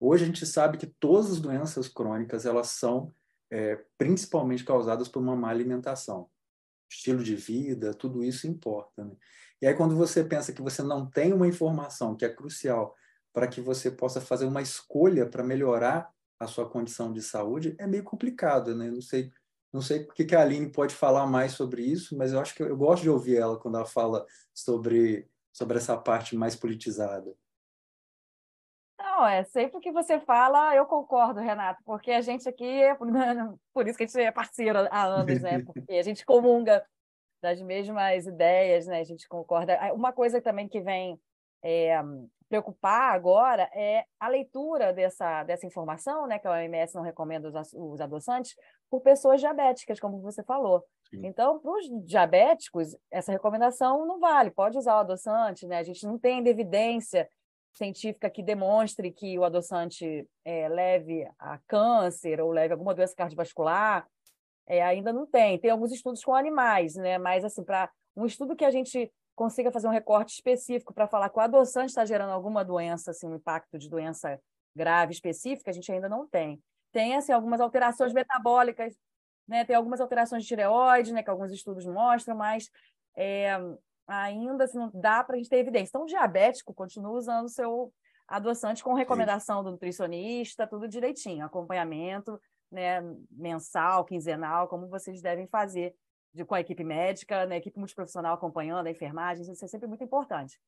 Hoje 0.00 0.24
a 0.24 0.26
gente 0.26 0.46
sabe 0.46 0.78
que 0.78 0.86
todas 0.86 1.30
as 1.30 1.38
doenças 1.38 1.86
crônicas 1.86 2.46
elas 2.46 2.68
são 2.68 3.12
é, 3.50 3.78
principalmente 3.98 4.64
causadas 4.64 5.06
por 5.06 5.22
uma 5.22 5.36
má 5.36 5.50
alimentação. 5.50 6.30
Estilo 6.90 7.22
de 7.22 7.36
vida, 7.36 7.92
tudo 7.92 8.24
isso 8.24 8.46
importa. 8.46 9.04
Né? 9.04 9.12
E 9.60 9.66
aí, 9.66 9.74
quando 9.74 9.94
você 9.94 10.24
pensa 10.24 10.54
que 10.54 10.62
você 10.62 10.82
não 10.82 11.04
tem 11.04 11.34
uma 11.34 11.46
informação 11.46 12.16
que 12.16 12.24
é 12.24 12.30
crucial 12.30 12.96
para 13.34 13.46
que 13.46 13.60
você 13.60 13.90
possa 13.90 14.18
fazer 14.18 14.46
uma 14.46 14.62
escolha 14.62 15.26
para 15.26 15.44
melhorar 15.44 16.10
a 16.40 16.46
sua 16.46 16.66
condição 16.66 17.12
de 17.12 17.20
saúde, 17.20 17.76
é 17.78 17.86
meio 17.86 18.02
complicado, 18.02 18.74
né? 18.74 18.90
Não 18.90 19.02
sei, 19.02 19.30
não 19.72 19.80
sei 19.80 20.02
o 20.02 20.08
que 20.08 20.34
a 20.34 20.40
Aline 20.40 20.72
pode 20.72 20.94
falar 20.94 21.26
mais 21.26 21.52
sobre 21.52 21.82
isso, 21.82 22.16
mas 22.16 22.32
eu 22.32 22.40
acho 22.40 22.54
que 22.54 22.62
eu, 22.62 22.68
eu 22.68 22.76
gosto 22.76 23.02
de 23.02 23.10
ouvir 23.10 23.36
ela 23.36 23.58
quando 23.58 23.76
ela 23.76 23.86
fala 23.86 24.26
sobre, 24.54 25.28
sobre 25.52 25.76
essa 25.76 25.96
parte 25.96 26.36
mais 26.36 26.56
politizada. 26.56 27.34
Não, 28.98 29.26
é 29.26 29.44
sempre 29.44 29.80
que 29.80 29.92
você 29.92 30.18
fala, 30.20 30.74
eu 30.74 30.86
concordo, 30.86 31.40
Renato, 31.40 31.82
porque 31.84 32.10
a 32.10 32.20
gente 32.20 32.48
aqui, 32.48 32.80
por 33.72 33.86
isso 33.86 33.96
que 33.96 34.04
a 34.04 34.06
gente 34.06 34.20
é 34.20 34.32
parceiro 34.32 34.78
há 34.90 35.04
anos, 35.04 35.40
né? 35.40 35.62
Porque 35.64 35.92
a 35.92 36.02
gente 36.02 36.24
comunga 36.24 36.84
das 37.40 37.60
mesmas 37.62 38.26
ideias, 38.26 38.86
né? 38.86 39.00
A 39.00 39.04
gente 39.04 39.28
concorda. 39.28 39.76
Uma 39.92 40.12
coisa 40.12 40.40
também 40.40 40.68
que 40.68 40.80
vem 40.80 41.20
é, 41.62 42.00
preocupar 42.48 43.14
agora 43.14 43.68
é 43.74 44.04
a 44.18 44.28
leitura 44.28 44.92
dessa, 44.92 45.44
dessa 45.44 45.66
informação, 45.66 46.26
né? 46.26 46.38
Que 46.38 46.48
a 46.48 46.52
OMS 46.52 46.94
não 46.94 47.02
recomenda 47.02 47.48
os, 47.48 47.72
os 47.74 48.00
adoçantes, 48.00 48.54
por 48.90 49.00
pessoas 49.00 49.40
diabéticas, 49.40 50.00
como 50.00 50.20
você 50.20 50.42
falou. 50.42 50.84
Sim. 51.10 51.26
Então, 51.26 51.58
para 51.58 51.70
os 51.72 51.86
diabéticos, 52.04 52.96
essa 53.10 53.32
recomendação 53.32 54.06
não 54.06 54.18
vale, 54.18 54.50
pode 54.50 54.78
usar 54.78 54.96
o 54.96 55.00
adoçante, 55.00 55.66
né? 55.66 55.78
A 55.78 55.82
gente 55.82 56.06
não 56.06 56.18
tem 56.18 56.46
evidência 56.46 57.28
científica 57.74 58.30
que 58.30 58.42
demonstre 58.42 59.10
que 59.12 59.38
o 59.38 59.44
adoçante 59.44 60.26
é, 60.44 60.68
leve 60.68 61.28
a 61.38 61.58
câncer 61.66 62.40
ou 62.40 62.50
leve 62.50 62.72
a 62.72 62.74
alguma 62.74 62.94
doença 62.94 63.14
cardiovascular 63.14 64.08
é, 64.66 64.82
ainda 64.82 65.12
não 65.12 65.26
tem. 65.26 65.58
Tem 65.58 65.70
alguns 65.70 65.92
estudos 65.92 66.22
com 66.24 66.34
animais, 66.34 66.94
né? 66.94 67.18
Mas 67.18 67.44
assim, 67.44 67.64
para 67.64 67.90
um 68.16 68.26
estudo 68.26 68.56
que 68.56 68.64
a 68.64 68.70
gente 68.70 69.10
consiga 69.38 69.70
fazer 69.70 69.86
um 69.86 69.92
recorte 69.92 70.34
específico 70.34 70.92
para 70.92 71.06
falar 71.06 71.28
que 71.30 71.38
o 71.38 71.40
adoçante 71.40 71.90
está 71.90 72.04
gerando 72.04 72.32
alguma 72.32 72.64
doença, 72.64 73.12
assim, 73.12 73.28
um 73.28 73.36
impacto 73.36 73.78
de 73.78 73.88
doença 73.88 74.40
grave 74.74 75.12
específica, 75.12 75.70
a 75.70 75.72
gente 75.72 75.90
ainda 75.92 76.08
não 76.08 76.26
tem. 76.26 76.60
Tem 76.90 77.14
assim 77.14 77.32
algumas 77.32 77.60
alterações 77.60 78.12
metabólicas, 78.12 78.98
né? 79.46 79.64
Tem 79.64 79.76
algumas 79.76 80.00
alterações 80.00 80.42
de 80.42 80.48
tireoide, 80.48 81.12
né? 81.12 81.22
Que 81.22 81.30
alguns 81.30 81.52
estudos 81.52 81.86
mostram, 81.86 82.36
mas 82.36 82.68
é, 83.16 83.50
ainda 84.08 84.64
assim, 84.64 84.78
não 84.78 84.90
dá 84.92 85.22
para 85.22 85.36
a 85.36 85.38
gente 85.38 85.48
ter 85.48 85.58
evidência. 85.58 85.90
Então, 85.90 86.02
o 86.02 86.06
diabético 86.06 86.74
continua 86.74 87.12
usando 87.12 87.46
o 87.46 87.50
seu 87.50 87.92
adoçante 88.26 88.82
com 88.82 88.92
recomendação 88.92 89.62
do 89.62 89.70
nutricionista, 89.70 90.66
tudo 90.66 90.88
direitinho, 90.88 91.46
acompanhamento 91.46 92.40
né, 92.70 93.00
mensal, 93.30 94.04
quinzenal, 94.04 94.68
como 94.68 94.88
vocês 94.88 95.22
devem 95.22 95.46
fazer 95.46 95.94
de, 96.38 96.44
com 96.44 96.54
a 96.54 96.60
equipe 96.60 96.84
médica, 96.84 97.44
né, 97.46 97.56
equipe 97.56 97.78
multiprofissional 97.78 98.34
acompanhando 98.34 98.86
a 98.86 98.90
enfermagem, 98.90 99.42
isso 99.52 99.64
é 99.64 99.68
sempre 99.68 99.88
muito 99.88 100.04
importante. 100.04 100.58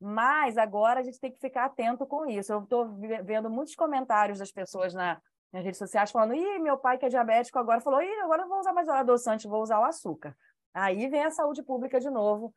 Mas 0.00 0.56
agora 0.56 1.00
a 1.00 1.02
gente 1.02 1.18
tem 1.18 1.32
que 1.32 1.40
ficar 1.40 1.64
atento 1.64 2.06
com 2.06 2.26
isso. 2.26 2.52
Eu 2.52 2.62
estou 2.62 2.96
vendo 3.24 3.50
muitos 3.50 3.74
comentários 3.74 4.38
das 4.38 4.52
pessoas 4.52 4.94
na, 4.94 5.20
nas 5.52 5.64
redes 5.64 5.78
sociais 5.78 6.10
falando: 6.10 6.34
ih, 6.34 6.58
meu 6.58 6.76
pai 6.76 6.98
que 6.98 7.06
é 7.06 7.08
diabético 7.08 7.58
agora 7.58 7.80
falou: 7.80 8.02
ih, 8.02 8.20
agora 8.20 8.42
não 8.42 8.48
vou 8.48 8.60
usar 8.60 8.72
mais 8.72 8.88
o 8.88 8.92
adoçante, 8.92 9.48
vou 9.48 9.62
usar 9.62 9.80
o 9.80 9.84
açúcar. 9.84 10.36
Aí 10.74 11.08
vem 11.08 11.24
a 11.24 11.30
saúde 11.30 11.62
pública 11.62 11.98
de 11.98 12.10
novo, 12.10 12.54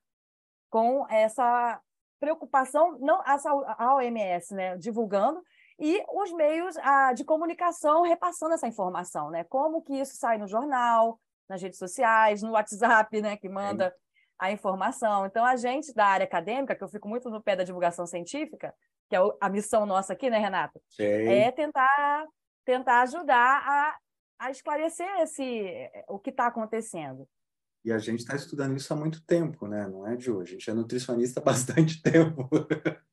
com 0.70 1.08
essa 1.10 1.82
preocupação, 2.20 2.98
não 3.00 3.22
a, 3.22 3.38
a 3.78 3.96
OMS, 3.96 4.54
né, 4.54 4.78
divulgando, 4.78 5.42
e 5.80 6.04
os 6.10 6.34
meios 6.34 6.76
a, 6.80 7.14
de 7.14 7.24
comunicação 7.24 8.02
repassando 8.02 8.54
essa 8.54 8.68
informação, 8.68 9.30
né? 9.30 9.46
Como 9.46 9.82
que 9.82 9.94
isso 9.94 10.18
sai 10.18 10.38
no 10.38 10.46
jornal, 10.46 11.18
nas 11.50 11.62
redes 11.62 11.80
sociais, 11.80 12.42
no 12.42 12.52
WhatsApp, 12.52 13.22
né, 13.22 13.36
que 13.36 13.50
manda 13.50 13.94
a 14.38 14.52
informação. 14.52 15.26
Então, 15.26 15.44
a 15.44 15.56
gente 15.58 15.94
da 15.94 16.06
área 16.06 16.24
acadêmica, 16.24 16.76
que 16.76 16.84
eu 16.84 16.88
fico 16.88 17.10
muito 17.10 17.30
no 17.30 17.42
pé 17.42 17.56
da 17.56 17.64
divulgação 17.64 18.06
científica, 18.06 18.74
que 19.10 19.16
é 19.16 19.20
a 19.42 19.50
missão 19.50 19.86
nossa 19.86 20.14
aqui, 20.14 20.30
né, 20.30 20.38
Renata? 20.38 20.80
Sim. 20.90 21.04
É 21.04 21.52
tentar, 21.52 22.26
tentar 22.64 23.02
ajudar 23.02 23.64
a, 23.68 23.98
a 24.40 24.52
esclarecer 24.52 25.10
esse, 25.22 25.90
o 26.08 26.20
que 26.20 26.30
está 26.30 26.48
acontecendo. 26.48 27.28
E 27.84 27.92
a 27.92 27.98
gente 27.98 28.20
está 28.20 28.36
estudando 28.36 28.76
isso 28.78 28.94
há 28.94 28.96
muito 28.96 29.24
tempo, 29.26 29.68
né? 29.68 29.88
Não 29.88 30.06
é 30.06 30.16
de 30.16 30.30
hoje. 30.30 30.52
A 30.52 30.58
gente 30.58 30.70
é 30.70 30.74
nutricionista 30.74 31.40
há 31.40 31.44
bastante 31.44 32.02
tempo. 32.04 32.50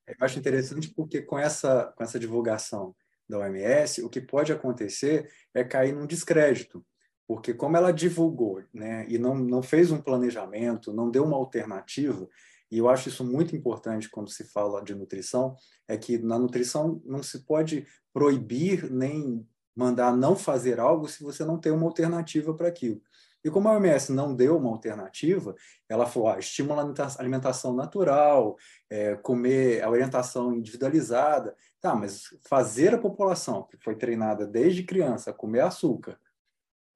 Eu 0.07 0.17
acho 0.21 0.39
interessante 0.39 0.93
porque 0.95 1.23
com 1.23 1.39
essa, 1.39 1.93
com 1.97 2.03
essa 2.03 2.19
divulgação 2.19 2.95
da 3.29 3.39
OMS, 3.39 4.03
o 4.03 4.09
que 4.09 4.21
pode 4.21 4.53
acontecer 4.53 5.31
é 5.55 5.65
cair 5.65 5.93
num 5.93 6.07
descrédito. 6.07 6.85
Porque 7.27 7.53
como 7.53 7.77
ela 7.77 7.93
divulgou 7.93 8.63
né, 8.73 9.07
e 9.09 9.19
não, 9.19 9.35
não 9.35 9.63
fez 9.63 9.91
um 9.91 10.01
planejamento, 10.01 10.93
não 10.93 11.11
deu 11.11 11.25
uma 11.25 11.37
alternativa, 11.37 12.29
e 12.71 12.79
eu 12.79 12.89
acho 12.89 13.09
isso 13.09 13.25
muito 13.25 13.55
importante 13.55 14.09
quando 14.09 14.31
se 14.31 14.45
fala 14.45 14.83
de 14.83 14.95
nutrição, 14.95 15.57
é 15.87 15.97
que 15.97 16.19
na 16.19 16.39
nutrição 16.39 17.01
não 17.05 17.23
se 17.23 17.45
pode 17.45 17.87
proibir 18.13 18.91
nem 18.91 19.47
mandar 19.75 20.17
não 20.17 20.35
fazer 20.35 20.81
algo 20.81 21.07
se 21.07 21.23
você 21.23 21.45
não 21.45 21.59
tem 21.59 21.71
uma 21.71 21.87
alternativa 21.87 22.55
para 22.55 22.69
aquilo. 22.69 23.01
E 23.45 23.51
como 23.51 23.69
a 23.69 23.75
OMS 23.75 24.11
não 24.13 24.35
deu 24.35 24.57
uma 24.57 24.71
alternativa, 24.71 25.55
ela 25.89 26.05
falou: 26.05 26.31
ah, 26.31 26.39
estimula 26.39 26.83
a 26.83 27.21
alimentação 27.21 27.73
natural, 27.75 28.57
é, 28.91 29.15
comer 29.15 29.85
a 29.85 29.91
orientação 29.91 30.53
individualizada. 30.53 31.55
Tá, 31.81 31.95
mas 31.95 32.25
fazer 32.49 32.95
a 32.95 32.99
população 32.99 33.63
que 33.63 33.77
foi 33.77 33.95
treinada 33.95 34.45
desde 34.45 34.83
criança 34.83 35.33
comer 35.33 35.61
açúcar, 35.61 36.19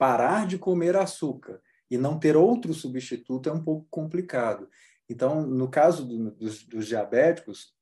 parar 0.01 0.47
de 0.47 0.57
comer 0.57 0.97
açúcar 0.97 1.61
e 1.91 1.99
não 1.99 2.19
ter 2.19 2.35
outro 2.35 2.73
substituto 2.73 3.51
é 3.51 3.53
um 3.53 3.63
pouco 3.63 3.87
complicado. 3.91 4.67
Então, 5.11 5.47
no 5.47 5.69
caso 5.69 6.07
do, 6.07 6.31
dos, 6.31 6.65
dos 6.65 6.87
diabéticos, 6.87 7.75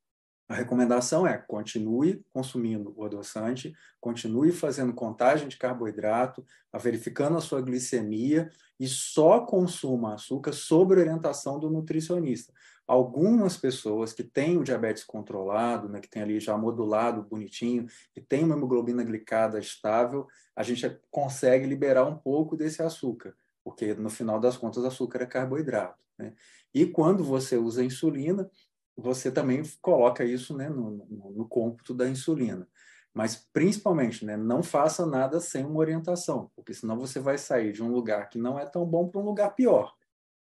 a 0.48 0.54
recomendação 0.54 1.24
é 1.24 1.38
continue 1.38 2.24
consumindo 2.32 2.92
o 2.96 3.04
adoçante, 3.04 3.72
continue 4.00 4.50
fazendo 4.50 4.92
contagem 4.92 5.46
de 5.46 5.56
carboidrato, 5.56 6.44
verificando 6.80 7.38
a 7.38 7.40
sua 7.40 7.60
glicemia 7.60 8.50
e 8.80 8.88
só 8.88 9.40
consuma 9.46 10.14
açúcar 10.14 10.52
sob 10.52 10.94
orientação 10.94 11.60
do 11.60 11.70
nutricionista. 11.70 12.52
Algumas 12.88 13.54
pessoas 13.54 14.14
que 14.14 14.24
têm 14.24 14.56
o 14.56 14.64
diabetes 14.64 15.04
controlado, 15.04 15.90
né, 15.90 16.00
que 16.00 16.08
tem 16.08 16.22
ali 16.22 16.40
já 16.40 16.56
modulado 16.56 17.22
bonitinho, 17.22 17.86
que 18.14 18.20
tem 18.22 18.42
uma 18.42 18.54
hemoglobina 18.54 19.04
glicada 19.04 19.58
estável, 19.58 20.26
a 20.56 20.62
gente 20.62 20.98
consegue 21.10 21.66
liberar 21.66 22.06
um 22.06 22.16
pouco 22.16 22.56
desse 22.56 22.82
açúcar, 22.82 23.36
porque 23.62 23.92
no 23.92 24.08
final 24.08 24.40
das 24.40 24.56
contas 24.56 24.84
açúcar 24.84 25.22
é 25.22 25.26
carboidrato. 25.26 26.02
Né? 26.18 26.32
E 26.72 26.86
quando 26.86 27.22
você 27.22 27.58
usa 27.58 27.84
insulina, 27.84 28.50
você 28.96 29.30
também 29.30 29.62
coloca 29.82 30.24
isso 30.24 30.56
né, 30.56 30.70
no, 30.70 30.90
no, 30.90 31.30
no 31.30 31.46
cômputo 31.46 31.92
da 31.92 32.08
insulina. 32.08 32.66
Mas, 33.12 33.36
principalmente, 33.52 34.24
né, 34.24 34.34
não 34.34 34.62
faça 34.62 35.04
nada 35.04 35.40
sem 35.40 35.64
uma 35.64 35.80
orientação, 35.80 36.50
porque 36.54 36.72
senão 36.72 36.98
você 36.98 37.20
vai 37.20 37.36
sair 37.36 37.72
de 37.72 37.82
um 37.82 37.92
lugar 37.92 38.30
que 38.30 38.38
não 38.38 38.58
é 38.58 38.64
tão 38.64 38.86
bom 38.86 39.08
para 39.08 39.20
um 39.20 39.24
lugar 39.24 39.54
pior. 39.54 39.94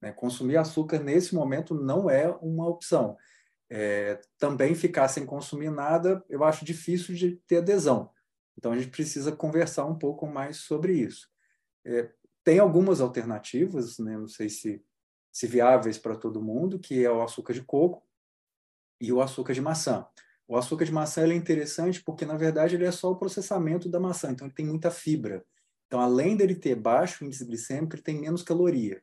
Né? 0.06 0.12
Consumir 0.12 0.58
açúcar 0.58 1.00
nesse 1.00 1.34
momento 1.34 1.74
não 1.74 2.08
é 2.08 2.30
uma 2.40 2.68
opção. 2.68 3.18
É, 3.68 4.22
também 4.38 4.76
ficar 4.76 5.08
sem 5.08 5.26
consumir 5.26 5.72
nada, 5.72 6.24
eu 6.30 6.44
acho 6.44 6.64
difícil 6.64 7.16
de 7.16 7.38
ter 7.48 7.58
adesão. 7.58 8.12
Então, 8.56 8.72
a 8.72 8.78
gente 8.78 8.92
precisa 8.92 9.32
conversar 9.32 9.86
um 9.86 9.98
pouco 9.98 10.28
mais 10.28 10.58
sobre 10.58 10.94
isso. 10.94 11.28
É, 11.84 12.12
tem 12.44 12.60
algumas 12.60 13.02
alternativas, 13.02 13.98
né? 13.98 14.16
não 14.16 14.28
sei 14.28 14.48
se, 14.48 14.86
se 15.32 15.48
viáveis 15.48 15.98
para 15.98 16.16
todo 16.16 16.42
mundo, 16.42 16.78
que 16.78 17.04
é 17.04 17.10
o 17.10 17.24
açúcar 17.24 17.54
de 17.54 17.64
coco, 17.64 18.06
e 19.02 19.12
o 19.12 19.20
açúcar 19.20 19.54
de 19.54 19.62
maçã. 19.62 20.06
O 20.48 20.56
açúcar 20.56 20.86
de 20.86 20.92
maçã 20.92 21.24
é 21.24 21.34
interessante 21.34 22.04
porque, 22.04 22.26
na 22.26 22.38
verdade, 22.38 22.76
ele 22.76 22.86
é 22.86 22.92
só 22.92 23.12
o 23.12 23.18
processamento 23.18 23.90
da 23.90 24.00
maçã, 24.00 24.30
então 24.30 24.46
ele 24.46 24.54
tem 24.54 24.68
muita 24.68 24.92
fibra. 24.92 25.44
Então, 25.88 26.00
além 26.00 26.38
dele 26.38 26.54
ter 26.54 26.76
baixo 26.76 27.26
índice 27.26 27.44
glicêmico, 27.44 27.96
ele 27.96 28.04
tem 28.04 28.22
menos 28.22 28.44
caloria, 28.44 29.02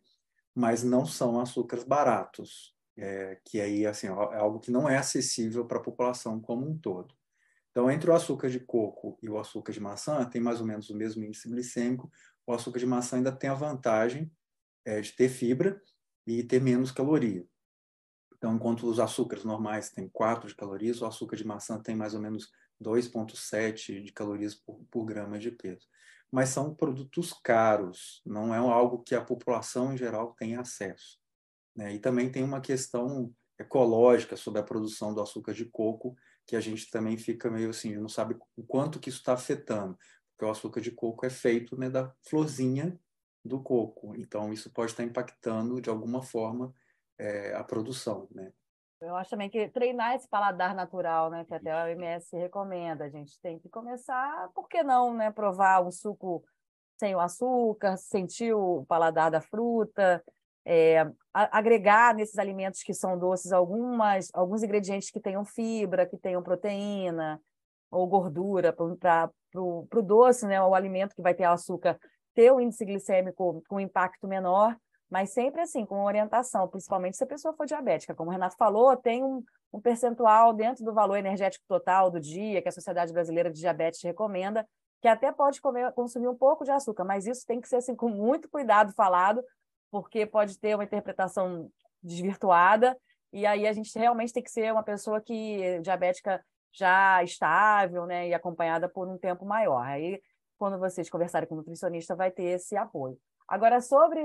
mas 0.55 0.83
não 0.83 1.07
são 1.07 1.41
açúcares 1.41 1.85
baratos, 1.85 2.75
é, 2.97 3.41
que 3.45 3.61
aí 3.61 3.87
assim, 3.87 4.07
é 4.07 4.11
algo 4.11 4.61
que 4.61 4.71
não 4.71 4.89
é 4.89 4.99
acessível 4.99 5.65
para 5.65 5.79
a 5.79 5.83
população 5.83 6.41
como 6.41 6.69
um 6.69 6.77
todo. 6.77 7.15
Então, 7.71 7.91
entre 7.91 8.11
o 8.11 8.15
açúcar 8.15 8.51
de 8.51 8.61
coco 8.61 9.19
e 9.23 9.31
o 9.31 9.39
açúcar 9.39 9.73
de 9.73 9.81
maçã, 9.81 10.23
tem 10.29 10.41
mais 10.41 10.61
ou 10.61 10.67
menos 10.67 10.91
o 10.91 10.95
mesmo 10.95 11.25
índice 11.25 11.49
glicêmico. 11.49 12.11
O 12.47 12.53
açúcar 12.53 12.79
de 12.79 12.87
maçã 12.87 13.17
ainda 13.17 13.33
tem 13.33 13.49
a 13.49 13.55
vantagem 13.55 14.31
é, 14.85 15.01
de 15.01 15.13
ter 15.13 15.31
fibra 15.31 15.81
e 16.27 16.43
ter 16.43 16.61
menos 16.61 16.93
caloria. 16.93 17.47
Então, 18.37 18.55
enquanto 18.55 18.87
os 18.87 19.01
açúcares 19.01 19.45
normais 19.45 19.89
têm 19.89 20.07
4 20.09 20.49
de 20.49 20.55
calorias, 20.55 21.01
o 21.01 21.07
açúcar 21.07 21.37
de 21.37 21.47
maçã 21.47 21.81
tem 21.81 21.97
mais 21.97 22.13
ou 22.13 22.21
menos 22.21 22.51
2,7 22.83 24.03
de 24.03 24.13
calorias 24.13 24.55
por, 24.55 24.85
por 24.91 25.05
grama 25.07 25.39
de 25.39 25.51
peso. 25.51 25.87
Mas 26.33 26.49
são 26.49 26.75
produtos 26.75 27.33
caros, 27.33 28.23
não 28.25 28.55
é 28.55 28.59
algo 28.59 29.03
que 29.03 29.15
a 29.15 29.25
população 29.25 29.93
em 29.93 29.99
geral 29.99 30.35
tem 30.35 30.57
acesso. 30.57 31.19
Né? 31.77 31.95
E 31.95 31.99
também 31.99 32.31
tem 32.31 32.43
uma 32.43 32.61
questão 32.61 33.33
ecológica 33.59 34.37
sobre 34.37 34.61
a 34.61 34.65
produção 34.65 35.15
do 35.15 35.21
açúcar 35.21 35.53
de 35.53 35.67
coco, 35.67 36.17
que 36.47 36.57
a 36.57 36.61
gente 36.61 36.91
também 36.91 37.17
fica 37.17 37.51
meio 37.51 37.71
assim, 37.71 37.95
não 37.97 38.09
sabe 38.09 38.37
o 38.57 38.65
quanto 38.65 38.99
que 38.99 39.09
isso 39.09 39.19
está 39.19 39.35
afetando, 39.35 39.97
porque 40.31 40.45
o 40.45 40.51
açúcar 40.51 40.81
de 40.81 40.91
coco 40.91 41.25
é 41.25 41.31
feito 41.31 41.77
né, 41.77 41.89
da 41.89 42.12
florzinha 42.27 42.99
do 43.45 43.62
coco, 43.62 44.15
então 44.17 44.53
isso 44.53 44.71
pode 44.71 44.93
estar 44.93 45.05
impactando 45.05 45.81
de 45.81 45.91
alguma 45.91 46.23
forma 46.23 46.75
é, 47.19 47.55
a 47.55 47.62
produção, 47.62 48.29
né? 48.31 48.53
Eu 49.03 49.17
acho 49.17 49.31
também 49.31 49.51
que 49.51 49.69
treinar 49.69 50.15
esse 50.15 50.29
paladar 50.29 50.75
natural, 50.75 51.29
né, 51.29 51.45
que 51.45 51.53
até 51.53 51.73
a 51.73 51.85
OMS 51.85 52.37
recomenda, 52.37 53.05
a 53.05 53.09
gente 53.09 53.39
tem 53.41 53.59
que 53.59 53.69
começar, 53.69 54.49
por 54.55 54.69
que 54.69 54.83
não, 54.85 55.13
né, 55.13 55.31
provar 55.31 55.83
um 55.85 55.91
suco 55.91 56.45
sem 56.97 57.13
o 57.15 57.19
açúcar, 57.21 57.97
sentir 57.97 58.55
o 58.55 58.85
paladar 58.87 59.29
da 59.29 59.41
fruta, 59.41 60.23
é, 60.65 61.05
agregar 61.33 62.15
nesses 62.15 62.39
alimentos 62.39 62.85
que 62.85 62.95
são 62.95 63.19
doces 63.19 63.53
algumas, 63.53 64.31
alguns 64.33 64.63
ingredientes 64.63 65.11
que 65.11 65.19
tenham 65.19 65.45
fibra, 65.45 66.07
que 66.07 66.17
tenham 66.17 66.41
proteína 66.41 67.41
ou 67.91 68.07
gordura 68.07 68.73
para 68.73 69.31
o 69.53 70.03
doce, 70.03 70.47
né, 70.47 70.63
o 70.63 70.77
alimento 70.77 71.17
que 71.17 71.23
vai 71.23 71.35
ter 71.35 71.45
açúcar, 71.45 71.99
ter 72.35 72.53
o 72.53 72.61
índice 72.61 72.85
glicêmico 72.85 73.65
com 73.69 73.81
impacto 73.81 74.29
menor 74.29 74.77
mas 75.12 75.28
sempre 75.28 75.61
assim, 75.61 75.85
com 75.85 76.04
orientação, 76.04 76.66
principalmente 76.66 77.19
se 77.19 77.23
a 77.23 77.26
pessoa 77.26 77.52
for 77.52 77.66
diabética. 77.66 78.14
Como 78.14 78.31
o 78.31 78.33
Renato 78.33 78.57
falou, 78.57 78.97
tem 78.97 79.23
um, 79.23 79.45
um 79.71 79.78
percentual 79.78 80.54
dentro 80.54 80.83
do 80.83 80.95
valor 80.95 81.16
energético 81.16 81.62
total 81.69 82.11
do 82.11 82.19
dia 82.19 82.62
que 82.62 82.69
a 82.71 82.73
Sociedade 82.73 83.12
Brasileira 83.12 83.50
de 83.50 83.61
Diabetes 83.61 84.00
recomenda, 84.02 84.66
que 85.02 85.09
até 85.09 85.31
pode 85.31 85.61
comer, 85.61 85.92
consumir 85.92 86.28
um 86.28 86.35
pouco 86.35 86.64
de 86.64 86.71
açúcar, 86.71 87.04
mas 87.04 87.26
isso 87.26 87.45
tem 87.47 87.61
que 87.61 87.69
ser 87.69 87.76
assim, 87.76 87.95
com 87.95 88.09
muito 88.09 88.49
cuidado 88.49 88.95
falado, 88.95 89.45
porque 89.90 90.25
pode 90.25 90.59
ter 90.59 90.75
uma 90.75 90.85
interpretação 90.85 91.71
desvirtuada, 92.02 92.97
e 93.35 93.45
aí 93.45 93.66
a 93.66 93.73
gente 93.75 93.95
realmente 93.99 94.33
tem 94.33 94.42
que 94.42 94.50
ser 94.50 94.73
uma 94.73 94.83
pessoa 94.83 95.21
que 95.21 95.78
diabética 95.81 96.42
já 96.73 97.23
estável, 97.23 98.07
né, 98.07 98.28
e 98.28 98.33
acompanhada 98.33 98.88
por 98.88 99.07
um 99.07 99.19
tempo 99.19 99.45
maior. 99.45 99.85
Aí, 99.85 100.23
quando 100.57 100.78
vocês 100.78 101.11
conversarem 101.11 101.47
com 101.47 101.54
o 101.54 101.59
nutricionista, 101.59 102.16
vai 102.16 102.31
ter 102.31 102.45
esse 102.45 102.78
apoio. 102.78 103.21
Agora, 103.49 103.81
sobre 103.81 104.21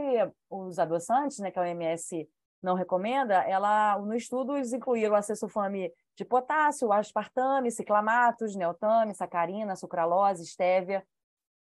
os 0.49 0.79
adoçantes, 0.79 1.39
né, 1.39 1.51
que 1.51 1.59
a 1.59 1.63
OMS 1.63 2.27
não 2.61 2.75
recomenda, 2.75 3.35
ela, 3.43 3.97
no 3.99 4.15
estudo 4.15 4.55
eles 4.55 4.73
incluíram 4.73 5.15
a 5.15 5.19
acesulfame 5.19 5.93
de 6.15 6.25
potássio, 6.25 6.91
aspartame, 6.91 7.71
ciclamatos, 7.71 8.55
neotame, 8.55 9.13
sacarina, 9.13 9.75
sucralose, 9.75 10.43
estévia. 10.43 11.05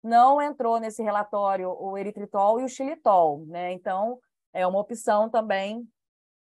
Não 0.03 0.43
entrou 0.43 0.79
nesse 0.79 1.03
relatório 1.03 1.71
o 1.71 1.97
eritritol 1.97 2.61
e 2.61 2.65
o 2.65 2.69
xilitol, 2.69 3.47
né? 3.47 3.73
Então, 3.73 4.19
é 4.53 4.67
uma 4.67 4.81
opção 4.81 5.31
também 5.31 5.89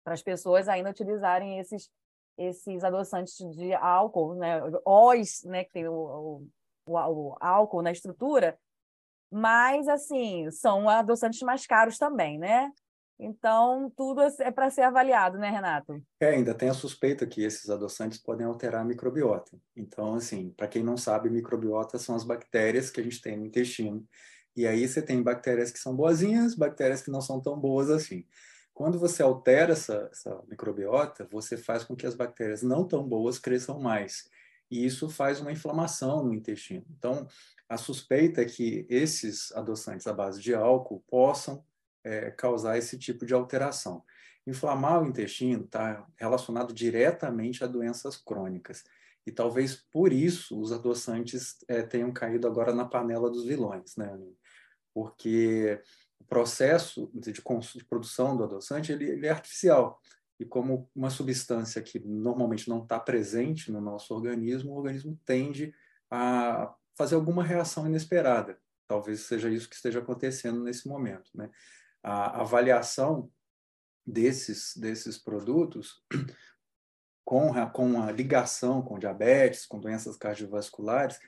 para 0.05 0.15
as 0.15 0.23
pessoas 0.23 0.69
ainda 0.69 0.91
utilizarem 0.91 1.59
esses, 1.59 1.91
esses 2.37 2.85
adoçantes 2.85 3.37
de 3.57 3.75
álcool, 3.75 4.35
né? 4.35 4.61
Os, 4.85 5.43
né, 5.45 5.65
que 5.65 5.73
tem 5.73 5.89
o, 5.89 6.47
o, 6.87 6.93
o 6.93 7.37
álcool 7.41 7.83
na 7.83 7.91
estrutura, 7.91 8.57
mas, 9.31 9.89
assim, 9.89 10.51
são 10.51 10.89
adoçantes 10.89 11.41
mais 11.43 11.67
caros 11.67 11.99
também, 11.99 12.39
né? 12.39 12.71
Então, 13.21 13.93
tudo 13.97 14.21
é 14.41 14.51
para 14.51 14.71
ser 14.71 14.83
avaliado, 14.83 15.39
né, 15.39 15.51
Renato? 15.51 16.01
É, 16.21 16.29
ainda 16.29 16.55
tem 16.55 16.69
a 16.69 16.75
suspeita 16.75 17.27
que 17.27 17.43
esses 17.43 17.69
adoçantes 17.69 18.19
podem 18.19 18.47
alterar 18.47 18.83
a 18.83 18.85
microbiota. 18.85 19.59
Então, 19.77 20.15
assim, 20.15 20.51
para 20.57 20.69
quem 20.69 20.85
não 20.85 20.97
sabe, 20.97 21.29
microbiota 21.29 21.99
são 21.99 22.15
as 22.15 22.23
bactérias 22.23 22.91
que 22.91 23.01
a 23.01 23.03
gente 23.03 23.21
tem 23.21 23.37
no 23.37 23.47
intestino. 23.47 24.07
E 24.55 24.67
aí 24.67 24.87
você 24.87 25.03
tem 25.03 25.21
bactérias 25.21 25.73
que 25.73 25.81
são 25.81 25.97
boazinhas, 25.97 26.55
bactérias 26.55 27.03
que 27.03 27.11
não 27.11 27.21
são 27.21 27.41
tão 27.41 27.59
boas 27.59 27.91
assim. 27.91 28.25
Quando 28.73 28.99
você 29.01 29.25
altera 29.25 29.73
essa, 29.73 30.09
essa 30.13 30.41
microbiota, 30.49 31.27
você 31.31 31.57
faz 31.57 31.83
com 31.83 31.97
que 31.97 32.07
as 32.07 32.15
bactérias 32.15 32.63
não 32.63 32.87
tão 32.87 33.03
boas 33.03 33.37
cresçam 33.37 33.81
mais. 33.81 34.29
E 34.71 34.85
isso 34.85 35.09
faz 35.09 35.41
uma 35.41 35.53
inflamação 35.53 36.25
no 36.25 36.35
intestino. 36.35 36.85
Então, 36.91 37.27
a 37.69 37.77
suspeita 37.77 38.43
é 38.43 38.45
que 38.45 38.87
esses 38.89 39.53
adoçantes 39.53 40.07
à 40.07 40.13
base 40.13 40.41
de 40.41 40.55
álcool 40.55 41.03
possam 41.09 41.65
é, 42.05 42.31
causar 42.31 42.79
esse 42.79 42.99
tipo 42.99 43.27
de 43.27 43.35
alteração. 43.35 44.03
Inflamar 44.47 45.03
o 45.03 45.07
intestino 45.07 45.65
está 45.65 46.07
relacionado 46.17 46.73
diretamente 46.73 47.63
a 47.63 47.67
doenças 47.67 48.17
crônicas. 48.17 48.85
E 49.27 49.31
talvez 49.31 49.77
por 49.77 50.11
isso 50.11 50.59
os 50.59 50.73
adoçantes 50.73 51.59
é, 51.69 51.83
tenham 51.83 52.11
caído 52.11 52.47
agora 52.47 52.75
na 52.75 52.87
panela 52.87 53.31
dos 53.31 53.45
vilões, 53.45 53.95
né? 53.95 54.19
Porque 54.95 55.79
o 56.19 56.25
processo 56.25 57.11
de, 57.13 57.33
de, 57.33 57.43
produção 57.85 58.35
do 58.35 58.45
adoçante 58.45 58.91
ele, 58.91 59.05
ele, 59.05 59.27
é 59.27 59.31
artificial. 59.31 60.01
E 60.39 60.45
como 60.45 60.91
uma 60.95 61.11
substância 61.11 61.83
que 61.83 61.99
normalmente 61.99 62.69
não 62.69 62.83
está 62.83 62.99
presente 62.99 63.73
no 63.73 63.81
nosso 63.81 64.15
organismo, 64.15 64.73
o 64.73 64.77
organismo 64.77 65.19
tende 65.25 65.75
a 66.11 66.75
fazer 66.97 67.17
alguma 67.17 67.43
reação 67.43 67.87
inesperada. 67.87 68.59
Talvez 68.87 69.21
seja 69.21 69.51
isso 69.51 69.69
que 69.69 69.77
esteja 69.77 69.99
acontecendo 69.99 70.63
nesse 70.63 70.89
momento. 70.89 71.31
Né? 71.35 71.51
a 72.03 72.41
avaliação 72.41 73.31
desses, 74.07 74.77
desses 74.77 75.19
produtos 75.19 76.03
com 77.25 77.53
a, 77.53 77.67
com 77.67 78.03
a 78.03 78.11
ligação 78.11 78.83
com 78.83 78.99
diabetes, 78.99 79.67
com 79.67 79.79
doenças 79.79 80.17
cardiovasculares, 80.17 81.19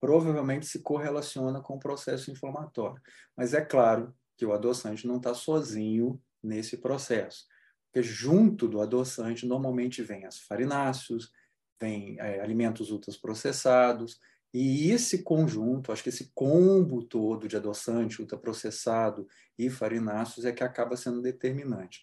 provavelmente 0.00 0.66
se 0.66 0.80
correlaciona 0.80 1.60
com 1.60 1.74
o 1.74 1.80
processo 1.80 2.30
inflamatório. 2.30 3.02
Mas 3.36 3.54
é 3.54 3.60
claro 3.60 4.14
que 4.36 4.46
o 4.46 4.52
adoçante 4.52 5.06
não 5.06 5.16
está 5.16 5.34
sozinho 5.34 6.22
nesse 6.40 6.76
processo, 6.76 7.46
porque 7.92 8.02
junto 8.02 8.68
do 8.68 8.80
adoçante 8.80 9.46
normalmente 9.46 10.02
vem 10.02 10.24
as 10.24 10.38
farináceos, 10.38 11.32
vem 11.80 12.18
é, 12.20 12.40
alimentos 12.40 12.90
ultraprocessados, 12.90 14.20
e 14.52 14.90
esse 14.90 15.22
conjunto, 15.22 15.92
acho 15.92 16.02
que 16.02 16.08
esse 16.08 16.30
combo 16.34 17.02
todo 17.02 17.46
de 17.46 17.56
adoçante, 17.56 18.20
ultraprocessado 18.20 19.28
e 19.58 19.68
farináceos 19.68 20.46
é 20.46 20.52
que 20.52 20.64
acaba 20.64 20.96
sendo 20.96 21.20
determinante. 21.20 22.02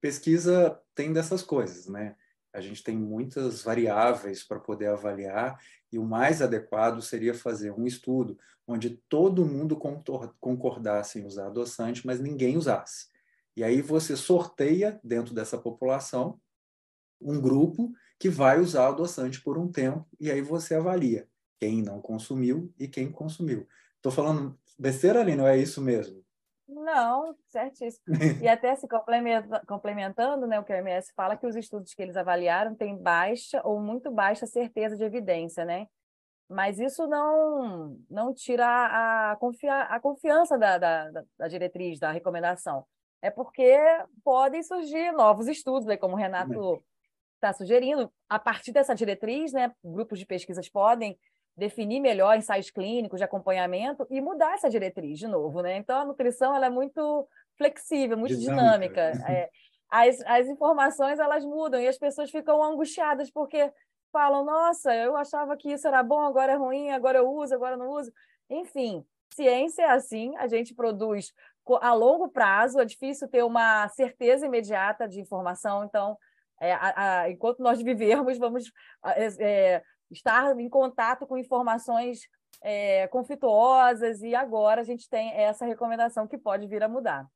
Pesquisa 0.00 0.78
tem 0.94 1.12
dessas 1.12 1.42
coisas, 1.42 1.86
né? 1.86 2.14
A 2.52 2.60
gente 2.60 2.82
tem 2.82 2.96
muitas 2.96 3.62
variáveis 3.62 4.42
para 4.42 4.60
poder 4.60 4.88
avaliar 4.88 5.58
e 5.90 5.98
o 5.98 6.04
mais 6.04 6.42
adequado 6.42 7.00
seria 7.00 7.34
fazer 7.34 7.70
um 7.70 7.86
estudo 7.86 8.38
onde 8.66 8.90
todo 9.08 9.46
mundo 9.46 9.78
concordasse 10.38 11.18
em 11.18 11.26
usar 11.26 11.46
adoçante, 11.46 12.06
mas 12.06 12.20
ninguém 12.20 12.56
usasse. 12.56 13.08
E 13.58 13.64
aí 13.64 13.82
você 13.82 14.16
sorteia 14.16 15.00
dentro 15.02 15.34
dessa 15.34 15.58
população 15.58 16.40
um 17.20 17.40
grupo 17.40 17.92
que 18.16 18.28
vai 18.28 18.60
usar 18.60 18.86
adoçante 18.86 19.42
por 19.42 19.58
um 19.58 19.68
tempo 19.68 20.06
e 20.20 20.30
aí 20.30 20.40
você 20.40 20.76
avalia 20.76 21.28
quem 21.58 21.82
não 21.82 22.00
consumiu 22.00 22.72
e 22.78 22.86
quem 22.86 23.10
consumiu. 23.10 23.66
Estou 23.96 24.12
falando 24.12 24.56
besteira 24.78 25.20
ali, 25.20 25.34
não 25.34 25.44
é 25.44 25.56
isso 25.56 25.82
mesmo? 25.82 26.24
Não, 26.68 27.34
certíssimo. 27.48 28.04
e 28.40 28.46
até 28.46 28.76
se 28.76 28.86
complementando, 29.66 30.46
né, 30.46 30.60
o 30.60 30.62
que 30.62 30.72
a 30.72 30.76
OMS 30.76 31.12
fala 31.16 31.36
que 31.36 31.44
os 31.44 31.56
estudos 31.56 31.92
que 31.94 32.02
eles 32.02 32.16
avaliaram 32.16 32.76
têm 32.76 32.96
baixa 32.96 33.60
ou 33.64 33.80
muito 33.80 34.08
baixa 34.08 34.46
certeza 34.46 34.96
de 34.96 35.02
evidência, 35.02 35.64
né? 35.64 35.88
Mas 36.48 36.78
isso 36.78 37.08
não 37.08 37.98
não 38.08 38.32
tira 38.32 39.32
a, 39.32 39.36
confia, 39.36 39.80
a 39.80 39.98
confiança 39.98 40.56
da, 40.56 40.78
da, 40.78 41.24
da 41.36 41.48
diretriz, 41.48 41.98
da 41.98 42.12
recomendação. 42.12 42.86
É 43.20 43.30
porque 43.30 43.76
podem 44.24 44.62
surgir 44.62 45.12
novos 45.12 45.48
estudos, 45.48 45.86
né, 45.86 45.96
como 45.96 46.14
o 46.14 46.18
Renato 46.18 46.82
está 47.34 47.52
sugerindo. 47.52 48.12
A 48.28 48.38
partir 48.38 48.72
dessa 48.72 48.94
diretriz, 48.94 49.52
né, 49.52 49.72
grupos 49.82 50.18
de 50.18 50.26
pesquisas 50.26 50.68
podem 50.68 51.18
definir 51.56 51.98
melhor 51.98 52.36
ensaios 52.36 52.70
clínicos 52.70 53.18
de 53.18 53.24
acompanhamento 53.24 54.06
e 54.08 54.20
mudar 54.20 54.54
essa 54.54 54.70
diretriz 54.70 55.18
de 55.18 55.26
novo, 55.26 55.60
né? 55.60 55.76
Então 55.76 56.00
a 56.00 56.04
nutrição 56.04 56.54
ela 56.54 56.66
é 56.66 56.70
muito 56.70 57.28
flexível, 57.56 58.16
muito 58.16 58.36
dinâmica. 58.36 59.12
dinâmica. 59.12 59.28
É, 59.28 59.50
as, 59.90 60.20
as 60.26 60.46
informações 60.46 61.18
elas 61.18 61.44
mudam 61.44 61.80
e 61.80 61.88
as 61.88 61.98
pessoas 61.98 62.30
ficam 62.30 62.62
angustiadas 62.62 63.30
porque 63.30 63.72
falam, 64.12 64.44
nossa, 64.44 64.94
eu 64.94 65.16
achava 65.16 65.56
que 65.56 65.72
isso 65.72 65.88
era 65.88 66.02
bom, 66.02 66.20
agora 66.20 66.52
é 66.52 66.56
ruim, 66.56 66.90
agora 66.90 67.18
eu 67.18 67.28
uso, 67.28 67.54
agora 67.54 67.76
não 67.76 67.90
uso. 67.90 68.12
Enfim, 68.48 69.04
ciência 69.34 69.82
é 69.82 69.90
assim, 69.90 70.36
a 70.36 70.46
gente 70.46 70.74
produz 70.74 71.32
a 71.76 71.92
longo 71.94 72.28
prazo, 72.28 72.80
é 72.80 72.84
difícil 72.84 73.28
ter 73.28 73.42
uma 73.42 73.88
certeza 73.88 74.46
imediata 74.46 75.08
de 75.08 75.20
informação, 75.20 75.84
então, 75.84 76.16
é, 76.60 76.72
a, 76.72 77.20
a, 77.20 77.30
enquanto 77.30 77.60
nós 77.60 77.80
vivermos, 77.82 78.38
vamos 78.38 78.70
é, 79.38 79.82
estar 80.10 80.58
em 80.58 80.68
contato 80.68 81.26
com 81.26 81.38
informações 81.38 82.20
é, 82.62 83.06
conflituosas, 83.08 84.22
e 84.22 84.34
agora 84.34 84.80
a 84.80 84.84
gente 84.84 85.08
tem 85.08 85.32
essa 85.32 85.64
recomendação 85.64 86.26
que 86.26 86.38
pode 86.38 86.66
vir 86.66 86.82
a 86.82 86.88
mudar. 86.88 87.26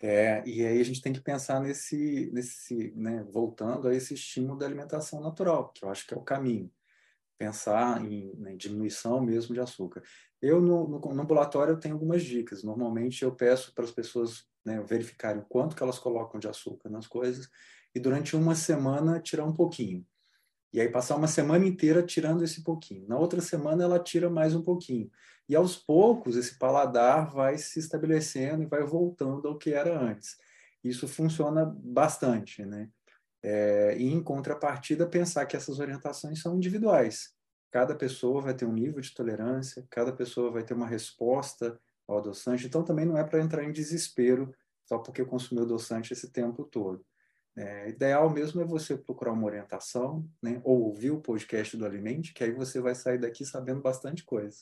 É, 0.00 0.44
e 0.46 0.64
aí 0.64 0.80
a 0.80 0.84
gente 0.84 1.02
tem 1.02 1.12
que 1.12 1.20
pensar 1.20 1.60
nesse, 1.60 2.30
nesse 2.32 2.92
né, 2.94 3.24
voltando 3.32 3.88
a 3.88 3.94
esse 3.94 4.14
estímulo 4.14 4.56
da 4.56 4.64
alimentação 4.64 5.20
natural, 5.20 5.72
que 5.72 5.84
eu 5.84 5.90
acho 5.90 6.06
que 6.06 6.14
é 6.14 6.16
o 6.16 6.22
caminho. 6.22 6.70
Pensar 7.36 8.04
em 8.04 8.32
né, 8.36 8.54
diminuição 8.56 9.20
mesmo 9.20 9.54
de 9.54 9.60
açúcar. 9.60 10.02
Eu, 10.40 10.60
no, 10.60 10.88
no, 10.88 11.00
no, 11.00 11.22
ambulatório, 11.22 11.72
eu 11.72 11.80
tenho 11.80 11.94
algumas 11.94 12.22
dicas. 12.22 12.62
Normalmente, 12.62 13.22
eu 13.24 13.34
peço 13.34 13.74
para 13.74 13.84
as 13.84 13.90
pessoas 13.90 14.44
né, 14.64 14.80
verificarem 14.82 15.42
o 15.42 15.46
quanto 15.46 15.74
que 15.74 15.82
elas 15.82 15.98
colocam 15.98 16.38
de 16.38 16.48
açúcar 16.48 16.88
nas 16.88 17.06
coisas 17.06 17.48
e, 17.94 17.98
durante 18.00 18.36
uma 18.36 18.54
semana, 18.54 19.20
tirar 19.20 19.44
um 19.44 19.54
pouquinho. 19.54 20.06
E 20.72 20.80
aí 20.80 20.88
passar 20.88 21.16
uma 21.16 21.26
semana 21.26 21.66
inteira 21.66 22.02
tirando 22.02 22.44
esse 22.44 22.62
pouquinho. 22.62 23.08
Na 23.08 23.18
outra 23.18 23.40
semana 23.40 23.84
ela 23.84 23.98
tira 23.98 24.28
mais 24.28 24.54
um 24.54 24.62
pouquinho. 24.62 25.10
E 25.48 25.56
aos 25.56 25.76
poucos 25.76 26.36
esse 26.36 26.58
paladar 26.58 27.30
vai 27.30 27.56
se 27.56 27.78
estabelecendo 27.78 28.62
e 28.62 28.66
vai 28.66 28.84
voltando 28.84 29.48
ao 29.48 29.56
que 29.56 29.72
era 29.72 29.98
antes. 29.98 30.36
Isso 30.84 31.08
funciona 31.08 31.64
bastante, 31.64 32.64
né? 32.64 32.90
É, 33.42 33.96
e 33.96 34.12
em 34.12 34.22
contrapartida 34.22 35.06
pensar 35.06 35.46
que 35.46 35.56
essas 35.56 35.78
orientações 35.78 36.40
são 36.42 36.56
individuais. 36.56 37.37
Cada 37.70 37.94
pessoa 37.94 38.40
vai 38.40 38.54
ter 38.54 38.64
um 38.64 38.72
nível 38.72 39.00
de 39.00 39.12
tolerância, 39.14 39.86
cada 39.90 40.12
pessoa 40.12 40.50
vai 40.50 40.64
ter 40.64 40.74
uma 40.74 40.86
resposta 40.86 41.78
ao 42.06 42.18
adoçante. 42.18 42.66
Então 42.66 42.82
também 42.82 43.04
não 43.04 43.18
é 43.18 43.24
para 43.24 43.40
entrar 43.40 43.64
em 43.64 43.72
desespero 43.72 44.54
só 44.84 44.98
porque 44.98 45.24
consumiu 45.24 45.64
adoçante 45.64 46.12
esse 46.12 46.32
tempo 46.32 46.64
todo. 46.64 47.04
É, 47.56 47.88
ideal 47.88 48.30
mesmo 48.30 48.60
é 48.62 48.64
você 48.64 48.96
procurar 48.96 49.32
uma 49.32 49.44
orientação, 49.44 50.24
né? 50.42 50.60
ou 50.64 50.80
ouvir 50.82 51.10
o 51.10 51.20
podcast 51.20 51.76
do 51.76 51.84
Alimente, 51.84 52.32
que 52.32 52.42
aí 52.44 52.52
você 52.52 52.80
vai 52.80 52.94
sair 52.94 53.18
daqui 53.18 53.44
sabendo 53.44 53.82
bastante 53.82 54.24
coisa. 54.24 54.58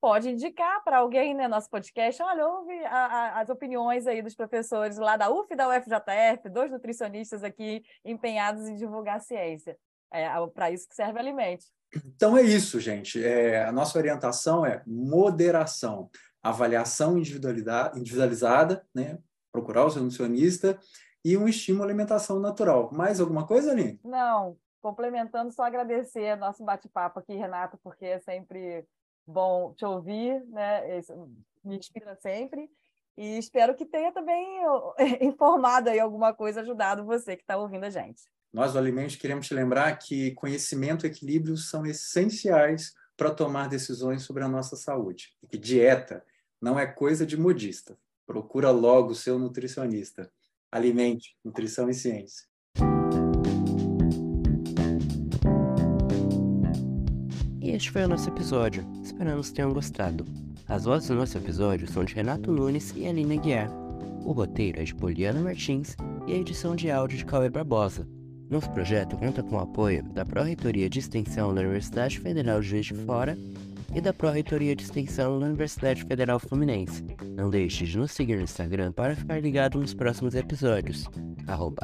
Pode 0.00 0.28
indicar 0.28 0.84
para 0.84 0.98
alguém, 0.98 1.32
né, 1.32 1.48
nosso 1.48 1.70
podcast, 1.70 2.22
olha, 2.22 2.46
ouve 2.46 2.74
a, 2.84 3.06
a, 3.06 3.40
as 3.40 3.48
opiniões 3.48 4.06
aí 4.06 4.20
dos 4.20 4.34
professores 4.34 4.98
lá 4.98 5.16
da 5.16 5.30
UF 5.30 5.50
e 5.50 5.56
da 5.56 5.66
UFJF, 5.66 6.50
dois 6.50 6.70
nutricionistas 6.70 7.42
aqui 7.42 7.82
empenhados 8.04 8.68
em 8.68 8.74
divulgar 8.74 9.16
a 9.16 9.20
ciência. 9.20 9.78
É 10.14 10.46
para 10.46 10.70
isso 10.70 10.88
que 10.88 10.94
serve 10.94 11.14
o 11.14 11.18
Alimente. 11.18 11.66
Então 12.06 12.36
é 12.36 12.42
isso, 12.42 12.78
gente. 12.78 13.22
É, 13.22 13.64
a 13.64 13.72
nossa 13.72 13.98
orientação 13.98 14.64
é 14.64 14.82
moderação, 14.86 16.08
avaliação 16.42 17.18
individualizada, 17.18 18.86
né? 18.94 19.18
procurar 19.52 19.84
o 19.84 19.90
seu 19.90 20.02
nutricionista 20.02 20.78
e 21.24 21.36
um 21.36 21.48
estímulo 21.48 21.84
à 21.84 21.86
alimentação 21.86 22.38
natural. 22.38 22.92
Mais 22.92 23.20
alguma 23.20 23.46
coisa, 23.46 23.72
Aline? 23.72 24.00
Não, 24.04 24.56
complementando, 24.82 25.52
só 25.52 25.62
agradecer 25.62 26.36
nosso 26.36 26.64
bate-papo 26.64 27.20
aqui, 27.20 27.34
Renato, 27.34 27.78
porque 27.82 28.04
é 28.04 28.18
sempre 28.18 28.84
bom 29.26 29.72
te 29.74 29.84
ouvir, 29.84 30.44
né? 30.46 30.98
Isso 30.98 31.28
me 31.64 31.76
inspira 31.76 32.14
sempre. 32.16 32.68
E 33.16 33.38
espero 33.38 33.74
que 33.74 33.86
tenha 33.86 34.12
também 34.12 34.60
informado 35.22 35.88
aí 35.88 35.98
alguma 35.98 36.34
coisa, 36.34 36.60
ajudado 36.60 37.04
você 37.04 37.36
que 37.36 37.42
está 37.42 37.56
ouvindo 37.56 37.84
a 37.84 37.90
gente. 37.90 38.22
Nós 38.54 38.72
do 38.72 38.78
Alimente 38.78 39.18
queremos 39.18 39.48
te 39.48 39.52
lembrar 39.52 39.98
que 39.98 40.30
conhecimento 40.30 41.04
e 41.04 41.08
equilíbrio 41.08 41.56
são 41.56 41.84
essenciais 41.84 42.94
para 43.16 43.34
tomar 43.34 43.68
decisões 43.68 44.22
sobre 44.22 44.44
a 44.44 44.48
nossa 44.48 44.76
saúde. 44.76 45.34
E 45.42 45.48
que 45.48 45.58
dieta 45.58 46.24
não 46.62 46.78
é 46.78 46.86
coisa 46.86 47.26
de 47.26 47.36
modista. 47.36 47.98
Procura 48.24 48.70
logo 48.70 49.10
o 49.10 49.14
seu 49.14 49.40
nutricionista. 49.40 50.30
Alimente, 50.70 51.36
Nutrição 51.44 51.90
e 51.90 51.94
Ciência. 51.94 52.46
E 57.60 57.72
este 57.72 57.90
foi 57.90 58.04
o 58.04 58.08
nosso 58.08 58.28
episódio. 58.28 58.86
Esperamos 59.02 59.48
que 59.48 59.56
tenham 59.56 59.72
gostado. 59.72 60.24
As 60.68 60.84
vozes 60.84 61.08
do 61.08 61.16
nosso 61.16 61.36
episódio 61.36 61.90
são 61.90 62.04
de 62.04 62.14
Renato 62.14 62.52
Nunes 62.52 62.92
e 62.94 63.04
Aline 63.04 63.36
Guiar. 63.36 63.68
O 64.24 64.30
roteiro 64.30 64.80
é 64.80 64.84
de 64.84 64.94
Poliana 64.94 65.40
Martins 65.40 65.96
e 66.28 66.32
a 66.32 66.36
edição 66.36 66.76
de 66.76 66.88
áudio 66.88 67.18
de 67.18 67.24
Cauê 67.24 67.50
Barbosa. 67.50 68.08
Nosso 68.54 68.70
projeto 68.70 69.16
conta 69.16 69.42
com 69.42 69.56
o 69.56 69.58
apoio 69.58 70.04
da 70.12 70.24
Pró-Reitoria 70.24 70.88
de 70.88 71.00
Extensão 71.00 71.52
da 71.52 71.60
Universidade 71.60 72.20
Federal 72.20 72.60
de 72.60 72.68
Juiz 72.68 72.86
de 72.86 72.94
Fora 72.94 73.36
e 73.92 74.00
da 74.00 74.12
Pró-Reitoria 74.12 74.76
de 74.76 74.84
Extensão 74.84 75.40
da 75.40 75.46
Universidade 75.46 76.04
Federal 76.04 76.38
Fluminense. 76.38 77.04
Não 77.36 77.50
deixe 77.50 77.84
de 77.84 77.98
nos 77.98 78.12
seguir 78.12 78.36
no 78.36 78.42
Instagram 78.42 78.92
para 78.92 79.16
ficar 79.16 79.42
ligado 79.42 79.80
nos 79.80 79.92
próximos 79.92 80.36
episódios. 80.36 81.04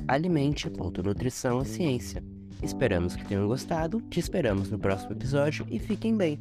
alimente.nutrição 0.06 1.60
e 1.60 1.66
ciência. 1.66 2.22
Esperamos 2.62 3.16
que 3.16 3.24
tenham 3.24 3.48
gostado, 3.48 4.00
te 4.02 4.20
esperamos 4.20 4.70
no 4.70 4.78
próximo 4.78 5.10
episódio 5.10 5.66
e 5.68 5.80
fiquem 5.80 6.16
bem! 6.16 6.38